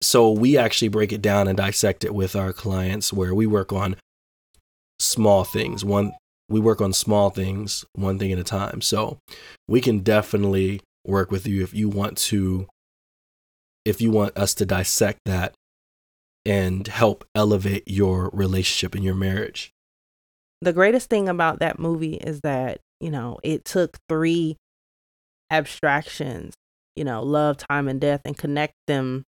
so 0.00 0.30
we 0.30 0.56
actually 0.56 0.88
break 0.88 1.12
it 1.12 1.22
down 1.22 1.48
and 1.48 1.56
dissect 1.56 2.04
it 2.04 2.14
with 2.14 2.36
our 2.36 2.52
clients 2.52 3.12
where 3.12 3.34
we 3.34 3.46
work 3.46 3.72
on 3.72 3.96
small 5.00 5.44
things 5.44 5.84
one 5.84 6.12
we 6.48 6.60
work 6.60 6.80
on 6.80 6.92
small 6.92 7.30
things 7.30 7.84
one 7.94 8.18
thing 8.18 8.32
at 8.32 8.38
a 8.38 8.44
time 8.44 8.80
so 8.80 9.18
we 9.68 9.80
can 9.80 10.00
definitely 10.00 10.80
work 11.06 11.30
with 11.30 11.46
you 11.46 11.62
if 11.62 11.72
you 11.72 11.88
want 11.88 12.16
to 12.16 12.66
if 13.88 14.00
you 14.00 14.10
want 14.10 14.36
us 14.36 14.54
to 14.54 14.66
dissect 14.66 15.20
that 15.26 15.54
and 16.44 16.86
help 16.86 17.24
elevate 17.34 17.84
your 17.86 18.30
relationship 18.32 18.94
and 18.94 19.04
your 19.04 19.14
marriage? 19.14 19.72
The 20.60 20.72
greatest 20.72 21.08
thing 21.08 21.28
about 21.28 21.60
that 21.60 21.78
movie 21.78 22.14
is 22.14 22.40
that 22.42 22.80
you 23.00 23.10
know 23.10 23.38
it 23.42 23.64
took 23.64 23.96
three 24.08 24.56
abstractions 25.50 26.54
you 26.96 27.04
know 27.04 27.22
love 27.22 27.56
time 27.56 27.88
and 27.88 28.00
death 28.00 28.20
and 28.24 28.36
connect 28.36 28.74
them 28.86 29.24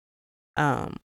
um 0.56 0.96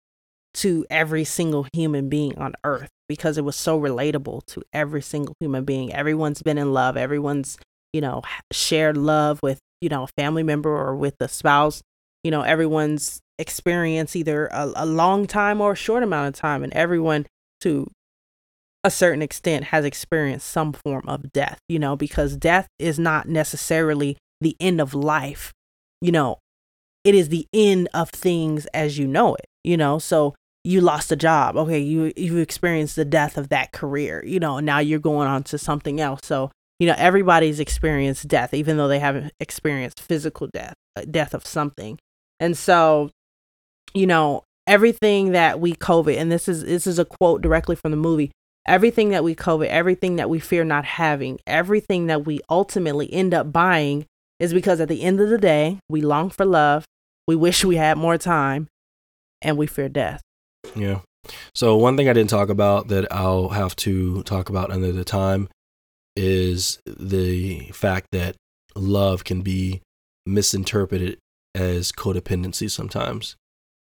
to 0.53 0.85
every 0.91 1.25
single 1.25 1.67
human 1.73 2.09
being 2.09 2.37
on 2.39 2.55
earth 2.65 2.91
because 3.09 3.39
it 3.39 3.45
was 3.45 3.57
so 3.57 3.81
relatable 3.81 4.45
to 4.47 4.63
every 4.73 5.03
single 5.03 5.35
human 5.41 5.65
being. 5.65 5.93
Everyone's 5.93 6.43
been 6.43 6.59
in 6.59 6.73
love. 6.73 6.97
Everyone's 6.97 7.57
you 7.93 8.01
know 8.01 8.23
shared 8.53 8.97
love 8.97 9.41
with 9.43 9.59
you 9.81 9.89
know 9.89 10.05
a 10.05 10.09
family 10.19 10.43
member 10.43 10.71
or 10.71 10.95
with 10.97 11.15
a 11.21 11.29
spouse. 11.29 11.83
You 12.25 12.31
know 12.31 12.43
everyone's 12.43 13.21
experienced 13.41 14.15
either 14.15 14.47
a, 14.49 14.73
a 14.77 14.87
long 14.87 15.27
time 15.27 15.61
or 15.61 15.73
a 15.73 15.77
short 15.77 16.03
amount 16.03 16.29
of 16.29 16.41
time 16.41 16.63
and 16.63 16.73
everyone 16.73 17.27
to 17.61 17.91
a 18.85 18.91
certain 18.91 19.23
extent 19.23 19.65
has 19.65 19.85
experienced 19.85 20.49
some 20.49 20.73
form 20.73 21.09
of 21.09 21.33
death, 21.33 21.59
you 21.69 21.79
know, 21.79 21.97
because 21.97 22.37
death 22.37 22.67
is 22.79 22.99
not 22.99 23.29
necessarily 23.29 24.17
the 24.41 24.57
end 24.59 24.81
of 24.81 24.95
life, 24.95 25.53
you 26.01 26.13
know, 26.13 26.39
it 27.05 27.15
is 27.15 27.29
the 27.29 27.47
end 27.53 27.89
of 27.93 28.11
things 28.11 28.67
as 28.67 28.99
you 28.99 29.07
know 29.07 29.35
it, 29.35 29.47
you 29.65 29.77
know. 29.77 29.99
So 29.99 30.35
you 30.65 30.81
lost 30.81 31.13
a 31.13 31.17
job, 31.17 31.57
okay, 31.57 31.79
you 31.79 32.13
you 32.17 32.39
experienced 32.39 32.97
the 32.97 33.05
death 33.05 33.37
of 33.37 33.49
that 33.49 33.73
career, 33.73 34.25
you 34.25 34.39
know, 34.39 34.61
now 34.61 34.79
you're 34.79 34.99
going 34.99 35.29
on 35.29 35.43
to 35.45 35.59
something 35.59 36.01
else. 36.01 36.21
So 36.25 36.51
you 36.81 36.87
know, 36.87 36.95
everybody's 36.97 37.61
experienced 37.61 38.27
death, 38.27 38.55
even 38.55 38.79
though 38.79 38.89
they 38.89 38.99
haven't 38.99 39.33
experienced 39.39 40.01
physical 40.01 40.47
death, 40.47 40.75
uh, 40.97 41.03
death 41.09 41.35
of 41.35 41.47
something. 41.47 41.99
And 42.41 42.57
so, 42.57 43.11
you 43.95 44.07
know, 44.07 44.45
everything 44.67 45.33
that 45.33 45.61
we 45.61 45.75
covet, 45.75 46.17
and 46.17 46.31
this 46.31 46.49
is 46.49 46.65
this 46.65 46.87
is 46.87 46.99
a 46.99 47.05
quote 47.05 47.43
directly 47.43 47.77
from 47.77 47.91
the 47.91 47.97
movie. 47.97 48.31
Everything 48.67 49.09
that 49.11 49.25
we 49.25 49.35
covet, 49.35 49.71
everything 49.71 50.17
that 50.17 50.29
we 50.29 50.39
fear 50.39 50.65
not 50.65 50.85
having, 50.85 51.39
everything 51.47 52.07
that 52.07 52.27
we 52.27 52.41
ultimately 52.49 53.13
end 53.13 53.33
up 53.33 53.53
buying 53.53 54.07
is 54.39 54.53
because 54.53 54.81
at 54.81 54.89
the 54.89 55.03
end 55.03 55.21
of 55.21 55.29
the 55.29 55.39
day, 55.39 55.79
we 55.89 56.01
long 56.01 56.31
for 56.31 56.45
love, 56.45 56.85
we 57.27 57.35
wish 57.35 57.65
we 57.65 57.77
had 57.77 57.97
more 57.97 58.19
time, 58.19 58.69
and 59.43 59.57
we 59.57 59.67
fear 59.67 59.89
death. 59.89 60.21
Yeah. 60.77 61.01
So 61.55 61.77
one 61.77 61.97
thing 61.97 62.09
I 62.09 62.13
didn't 62.13 62.31
talk 62.31 62.49
about 62.49 62.89
that 62.89 63.11
I'll 63.13 63.51
have 63.51 63.77
to 63.77 64.23
talk 64.23 64.49
about 64.49 64.73
another 64.73 65.05
time 65.05 65.49
is 66.17 66.81
the 66.87 67.71
fact 67.73 68.09
that 68.13 68.37
love 68.75 69.25
can 69.25 69.43
be 69.43 69.81
misinterpreted 70.27 71.19
as 71.55 71.93
codependency 71.93 72.71
sometimes. 72.71 73.37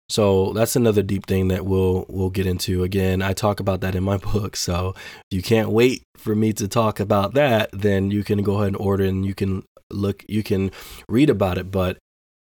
So 0.09 0.53
that's 0.53 0.75
another 0.75 1.01
deep 1.03 1.25
thing 1.25 1.49
that 1.49 1.65
we'll 1.65 2.05
we'll 2.07 2.29
get 2.29 2.45
into. 2.45 2.83
Again, 2.83 3.21
I 3.21 3.33
talk 3.33 3.59
about 3.59 3.81
that 3.81 3.95
in 3.95 4.03
my 4.03 4.17
book. 4.33 4.55
So 4.55 4.93
if 4.97 5.13
you 5.31 5.41
can't 5.41 5.69
wait 5.69 6.03
for 6.15 6.35
me 6.35 6.53
to 6.53 6.67
talk 6.67 6.99
about 6.99 7.33
that, 7.33 7.69
then 7.73 8.11
you 8.11 8.23
can 8.23 8.41
go 8.43 8.55
ahead 8.55 8.67
and 8.69 8.77
order 8.77 9.03
and 9.03 9.25
you 9.25 9.35
can 9.35 9.63
look 9.91 10.23
you 10.27 10.43
can 10.43 10.71
read 11.09 11.29
about 11.29 11.57
it. 11.57 11.71
But 11.71 11.97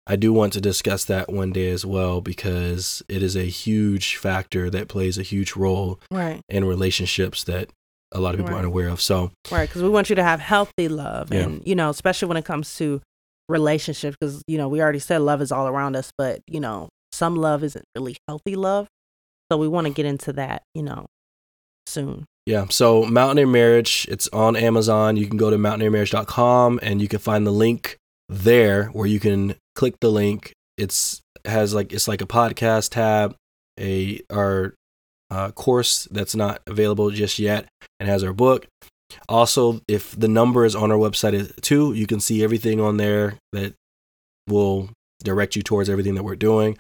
I 0.07 0.16
do 0.16 0.35
want 0.35 0.53
to 0.53 0.61
discuss 0.61 1.07
that 1.07 1.33
one 1.33 1.50
day 1.53 1.70
as 1.70 1.87
well 1.87 2.20
because 2.20 3.03
it 3.09 3.22
is 3.22 3.35
a 3.37 3.44
huge 3.44 4.16
factor 4.16 4.68
that 4.68 4.88
plays 4.88 5.16
a 5.16 5.22
huge 5.22 5.57
role 5.57 5.98
right. 6.11 6.42
in 6.50 6.66
relationships 6.66 7.42
that 7.44 7.70
a 8.12 8.20
lot 8.20 8.35
of 8.35 8.38
people 8.38 8.50
Right. 8.50 8.57
aren't 8.59 8.66
aware 8.66 8.88
of. 8.88 9.00
So 9.00 9.31
Right, 9.50 9.66
because 9.66 9.83
we 9.83 9.88
want 9.88 10.11
you 10.11 10.16
to 10.16 10.22
have 10.22 10.40
healthy 10.40 10.88
love, 10.88 11.33
Yeah. 11.33 11.44
and 11.44 11.62
you 11.66 11.74
know, 11.74 11.88
especially 11.88 12.29
when 12.29 12.37
it 12.37 12.44
comes 12.44 12.77
to 12.77 13.00
relationships, 13.48 14.16
because 14.20 14.42
you 14.46 14.59
know 14.59 14.68
we 14.68 14.83
already 14.83 14.98
said 14.98 15.18
love 15.22 15.40
is 15.40 15.50
all 15.50 15.66
around 15.66 15.96
us, 15.96 16.12
but 16.18 16.40
you 16.46 16.61
know, 16.61 16.88
some 17.14 17.37
love 17.37 17.62
isn't 17.62 17.85
really 17.94 18.16
healthy 18.29 18.57
love, 18.57 18.88
so 19.50 19.57
we 19.57 19.68
want 19.68 19.87
to 19.87 19.92
get 19.92 20.05
into 20.05 20.33
that, 20.35 20.62
you 20.74 20.83
know, 20.83 21.07
soon. 21.87 22.24
Yeah. 22.46 22.66
So 22.68 23.05
Mountaineer 23.05 23.46
Marriage, 23.46 24.07
it's 24.11 24.29
on 24.29 24.57
Amazon. 24.57 25.16
You 25.16 25.27
can 25.27 25.38
go 25.38 25.48
to 25.48 25.57
mountaineermarriage.com 25.57 26.81
and 26.83 27.00
you 27.00 27.09
can 27.09 27.18
find 27.18 27.46
the 27.46 27.50
link 27.50 27.96
there 28.29 28.87
where 28.88 29.07
you 29.07 29.20
can 29.20 29.55
click 29.74 29.94
the 30.00 30.11
link. 30.11 30.53
It's 30.77 31.20
has 31.44 31.74
like 31.74 31.92
it's 31.92 32.09
like 32.09 32.20
a 32.20 32.27
podcast 32.27 32.90
tab, 32.90 33.35
a 33.79 34.20
our 34.31 34.74
uh, 35.31 35.53
course 35.53 36.07
that's 36.11 36.35
not 36.35 36.61
available 36.66 37.11
just 37.11 37.38
yet, 37.38 37.66
and 37.98 38.09
has 38.09 38.22
our 38.22 38.33
book. 38.33 38.66
Also, 39.29 39.81
if 39.88 40.18
the 40.18 40.29
number 40.29 40.64
is 40.64 40.74
on 40.74 40.90
our 40.90 40.98
website 40.98 41.61
too, 41.62 41.94
you 41.94 42.07
can 42.07 42.20
see 42.20 42.42
everything 42.42 42.81
on 42.81 42.96
there 42.96 43.38
that 43.53 43.74
will 44.48 44.90
direct 45.22 45.57
you 45.57 45.62
towards 45.62 45.88
everything 45.88 46.14
that 46.14 46.24
we're 46.24 46.37
doing. 46.37 46.77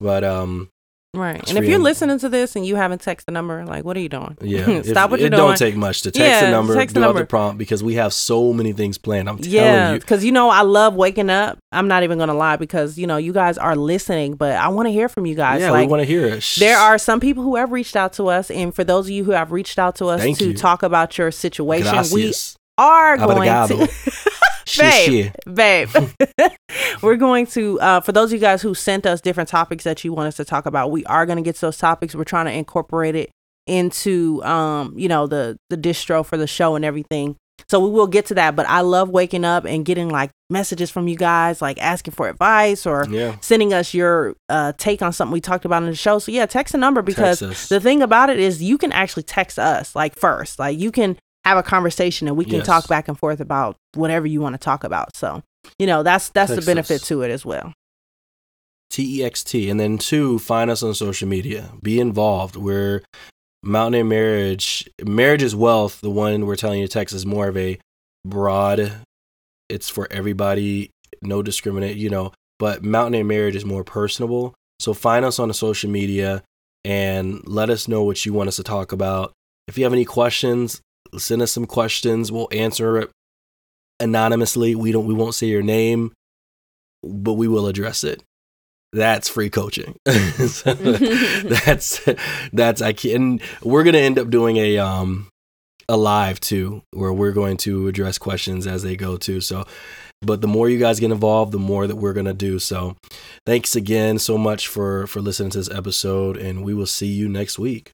But 0.00 0.24
um, 0.24 0.70
Right, 1.14 1.40
It's 1.40 1.48
and 1.50 1.58
if 1.58 1.64
you're 1.64 1.78
listening 1.78 2.18
to 2.18 2.28
this 2.28 2.54
and 2.54 2.66
you 2.66 2.76
haven't 2.76 3.00
texted 3.02 3.24
the 3.24 3.32
number, 3.32 3.64
like, 3.64 3.82
what 3.82 3.96
are 3.96 4.00
you 4.00 4.10
doing? 4.10 4.36
Yeah, 4.42 4.82
stop 4.82 5.06
if- 5.06 5.10
what 5.10 5.20
you're 5.20 5.28
it 5.28 5.30
doing. 5.30 5.32
It 5.32 5.36
don't 5.36 5.56
take 5.56 5.74
much 5.74 6.02
to 6.02 6.10
text 6.10 6.20
Yeah, 6.20 6.44
the 6.44 6.50
number, 6.50 6.74
text 6.74 6.94
do 6.94 7.00
the 7.00 7.06
number. 7.06 7.24
prompt 7.24 7.56
because 7.58 7.82
we 7.82 7.94
have 7.94 8.12
so 8.12 8.52
many 8.52 8.74
things 8.74 8.98
planned. 8.98 9.26
I'm 9.26 9.38
telling 9.38 9.50
yeah, 9.50 9.92
you. 9.94 10.00
because 10.00 10.22
you 10.22 10.32
know 10.32 10.50
I 10.50 10.62
love 10.62 10.94
waking 10.94 11.30
up. 11.30 11.58
I'm 11.72 11.88
not 11.88 12.02
even 12.02 12.18
gonna 12.18 12.34
lie 12.34 12.56
because 12.56 12.98
you 12.98 13.06
know 13.06 13.16
you 13.16 13.32
guys 13.32 13.56
are 13.56 13.74
listening, 13.74 14.34
but 14.34 14.52
I 14.56 14.68
want 14.68 14.86
to 14.86 14.92
hear 14.92 15.08
from 15.08 15.24
you 15.24 15.34
guys. 15.34 15.62
Yeah, 15.62 15.70
like, 15.70 15.86
we 15.86 15.90
want 15.90 16.02
to 16.02 16.06
hear 16.06 16.26
it. 16.26 16.42
Shh. 16.42 16.58
There 16.58 16.76
are 16.76 16.98
some 16.98 17.20
people 17.20 17.42
who 17.42 17.56
have 17.56 17.72
reached 17.72 17.96
out 17.96 18.12
to 18.14 18.28
us, 18.28 18.50
and 18.50 18.74
for 18.74 18.84
those 18.84 19.06
of 19.06 19.10
you 19.10 19.24
who 19.24 19.30
have 19.32 19.50
reached 19.50 19.78
out 19.78 19.96
to 19.96 20.06
us 20.06 20.20
Thank 20.20 20.38
to 20.38 20.48
you. 20.48 20.54
talk 20.54 20.82
about 20.82 21.16
your 21.16 21.30
situation, 21.30 22.04
we 22.12 22.32
are 22.76 23.16
going 23.16 23.48
to. 23.68 23.88
Babe, 24.76 25.32
babe. 25.54 25.88
We're 27.02 27.16
going 27.16 27.46
to, 27.48 27.80
uh, 27.80 28.00
for 28.00 28.12
those 28.12 28.30
of 28.30 28.34
you 28.34 28.40
guys 28.40 28.62
who 28.62 28.74
sent 28.74 29.06
us 29.06 29.20
different 29.20 29.48
topics 29.48 29.84
that 29.84 30.04
you 30.04 30.12
want 30.12 30.28
us 30.28 30.36
to 30.36 30.44
talk 30.44 30.66
about, 30.66 30.90
we 30.90 31.04
are 31.06 31.26
going 31.26 31.36
to 31.36 31.42
get 31.42 31.54
to 31.56 31.60
those 31.62 31.78
topics. 31.78 32.14
We're 32.14 32.24
trying 32.24 32.46
to 32.46 32.52
incorporate 32.52 33.14
it 33.14 33.30
into, 33.66 34.42
um, 34.44 34.94
you 34.98 35.08
know, 35.08 35.26
the 35.26 35.56
the 35.70 35.76
distro 35.76 36.24
for 36.24 36.36
the 36.36 36.46
show 36.46 36.74
and 36.74 36.84
everything. 36.84 37.36
So 37.68 37.80
we 37.84 37.90
will 37.90 38.06
get 38.06 38.26
to 38.26 38.34
that. 38.34 38.56
But 38.56 38.66
I 38.68 38.80
love 38.80 39.10
waking 39.10 39.44
up 39.44 39.64
and 39.64 39.84
getting 39.84 40.08
like 40.08 40.30
messages 40.48 40.90
from 40.90 41.06
you 41.08 41.16
guys, 41.16 41.60
like 41.60 41.76
asking 41.82 42.14
for 42.14 42.28
advice 42.28 42.86
or 42.86 43.04
Yeah. 43.10 43.36
sending 43.40 43.74
us 43.74 43.92
your 43.92 44.34
uh, 44.48 44.72
take 44.78 45.02
on 45.02 45.12
something 45.12 45.32
we 45.32 45.40
talked 45.40 45.64
about 45.64 45.82
in 45.82 45.88
the 45.90 45.94
show. 45.94 46.18
So 46.18 46.32
yeah, 46.32 46.46
text 46.46 46.74
a 46.74 46.78
number 46.78 47.02
because 47.02 47.40
the 47.68 47.80
thing 47.80 48.00
about 48.00 48.30
it 48.30 48.38
is 48.38 48.62
you 48.62 48.78
can 48.78 48.92
actually 48.92 49.24
text 49.24 49.58
us 49.58 49.94
like 49.94 50.14
first, 50.16 50.58
like 50.58 50.78
you 50.78 50.90
can 50.90 51.18
have 51.48 51.58
a 51.58 51.62
conversation 51.62 52.28
and 52.28 52.36
we 52.36 52.44
can 52.44 52.56
Yes. 52.56 52.66
talk 52.66 52.88
back 52.88 53.08
and 53.08 53.18
forth 53.18 53.40
about 53.40 53.76
whatever 53.94 54.26
you 54.26 54.40
want 54.40 54.54
to 54.54 54.58
talk 54.58 54.84
about. 54.84 55.16
So 55.16 55.42
you 55.78 55.86
know 55.86 56.02
that's 56.02 56.28
that's 56.30 56.50
Text 56.50 56.64
the 56.66 56.70
benefit 56.70 57.02
to 57.04 57.22
it 57.22 57.30
as 57.30 57.44
well. 57.44 57.72
T 58.90 59.20
E 59.20 59.24
X 59.24 59.44
T. 59.44 59.68
And 59.68 59.78
then 59.78 59.98
two, 59.98 60.38
find 60.38 60.70
us 60.70 60.82
on 60.82 60.94
social 60.94 61.28
media. 61.28 61.70
Be 61.82 62.00
involved. 62.00 62.56
We're 62.56 63.02
Mountaineer 63.62 64.04
Marriage. 64.04 64.88
Marriage 65.04 65.42
is 65.42 65.54
Wealth, 65.54 66.00
the 66.00 66.10
one 66.10 66.46
we're 66.46 66.56
telling 66.56 66.80
you 66.80 66.86
to 66.86 66.92
text 66.92 67.14
is 67.14 67.26
more 67.26 67.48
of 67.48 67.56
a 67.56 67.78
broad, 68.24 68.92
it's 69.68 69.88
for 69.88 70.06
everybody, 70.10 70.90
no 71.22 71.42
discriminate, 71.42 71.96
you 71.96 72.08
know. 72.08 72.32
But 72.58 72.82
Mountaineer 72.82 73.24
Marriage 73.24 73.56
is 73.56 73.64
more 73.64 73.84
personable. 73.84 74.54
So 74.80 74.94
find 74.94 75.24
us 75.24 75.38
on 75.38 75.48
the 75.48 75.54
social 75.54 75.90
media 75.90 76.42
and 76.84 77.42
let 77.46 77.68
us 77.68 77.88
know 77.88 78.04
what 78.04 78.24
you 78.24 78.32
want 78.32 78.48
us 78.48 78.56
to 78.56 78.62
talk 78.62 78.92
about. 78.92 79.32
If 79.66 79.76
you 79.76 79.84
have 79.84 79.92
any 79.92 80.04
questions, 80.04 80.80
send 81.16 81.42
us 81.42 81.52
some 81.52 81.66
questions. 81.66 82.30
We'll 82.30 82.48
answer 82.52 82.98
it 82.98 83.10
anonymously. 84.00 84.74
We 84.74 84.92
don't 84.92 85.06
we 85.06 85.14
won't 85.14 85.34
say 85.34 85.46
your 85.46 85.62
name, 85.62 86.12
but 87.02 87.34
we 87.34 87.48
will 87.48 87.66
address 87.66 88.04
it. 88.04 88.22
That's 88.92 89.28
free 89.28 89.50
coaching. 89.50 89.96
So 90.48 90.72
that's 90.74 92.00
that's 92.52 92.80
I 92.80 92.92
can. 92.92 93.10
And 93.14 93.42
we're 93.62 93.84
gonna 93.84 93.98
end 93.98 94.18
up 94.18 94.30
doing 94.30 94.56
a 94.56 94.78
um 94.78 95.28
a 95.88 95.96
live 95.96 96.38
too, 96.40 96.82
where 96.92 97.12
we're 97.12 97.32
going 97.32 97.56
to 97.58 97.88
address 97.88 98.18
questions 98.18 98.66
as 98.66 98.82
they 98.82 98.96
go 98.96 99.16
too. 99.16 99.40
So, 99.40 99.64
but 100.20 100.40
the 100.40 100.48
more 100.48 100.68
you 100.68 100.78
guys 100.78 101.00
get 101.00 101.10
involved, 101.10 101.52
the 101.52 101.58
more 101.58 101.86
that 101.86 101.96
we're 101.96 102.12
gonna 102.12 102.34
do. 102.34 102.58
So, 102.58 102.96
thanks 103.46 103.74
again 103.76 104.18
so 104.18 104.38
much 104.38 104.68
for 104.68 105.06
for 105.06 105.20
listening 105.20 105.50
to 105.50 105.58
this 105.58 105.70
episode, 105.70 106.36
and 106.36 106.64
we 106.64 106.72
will 106.74 106.86
see 106.86 107.08
you 107.08 107.28
next 107.28 107.58
week. 107.58 107.92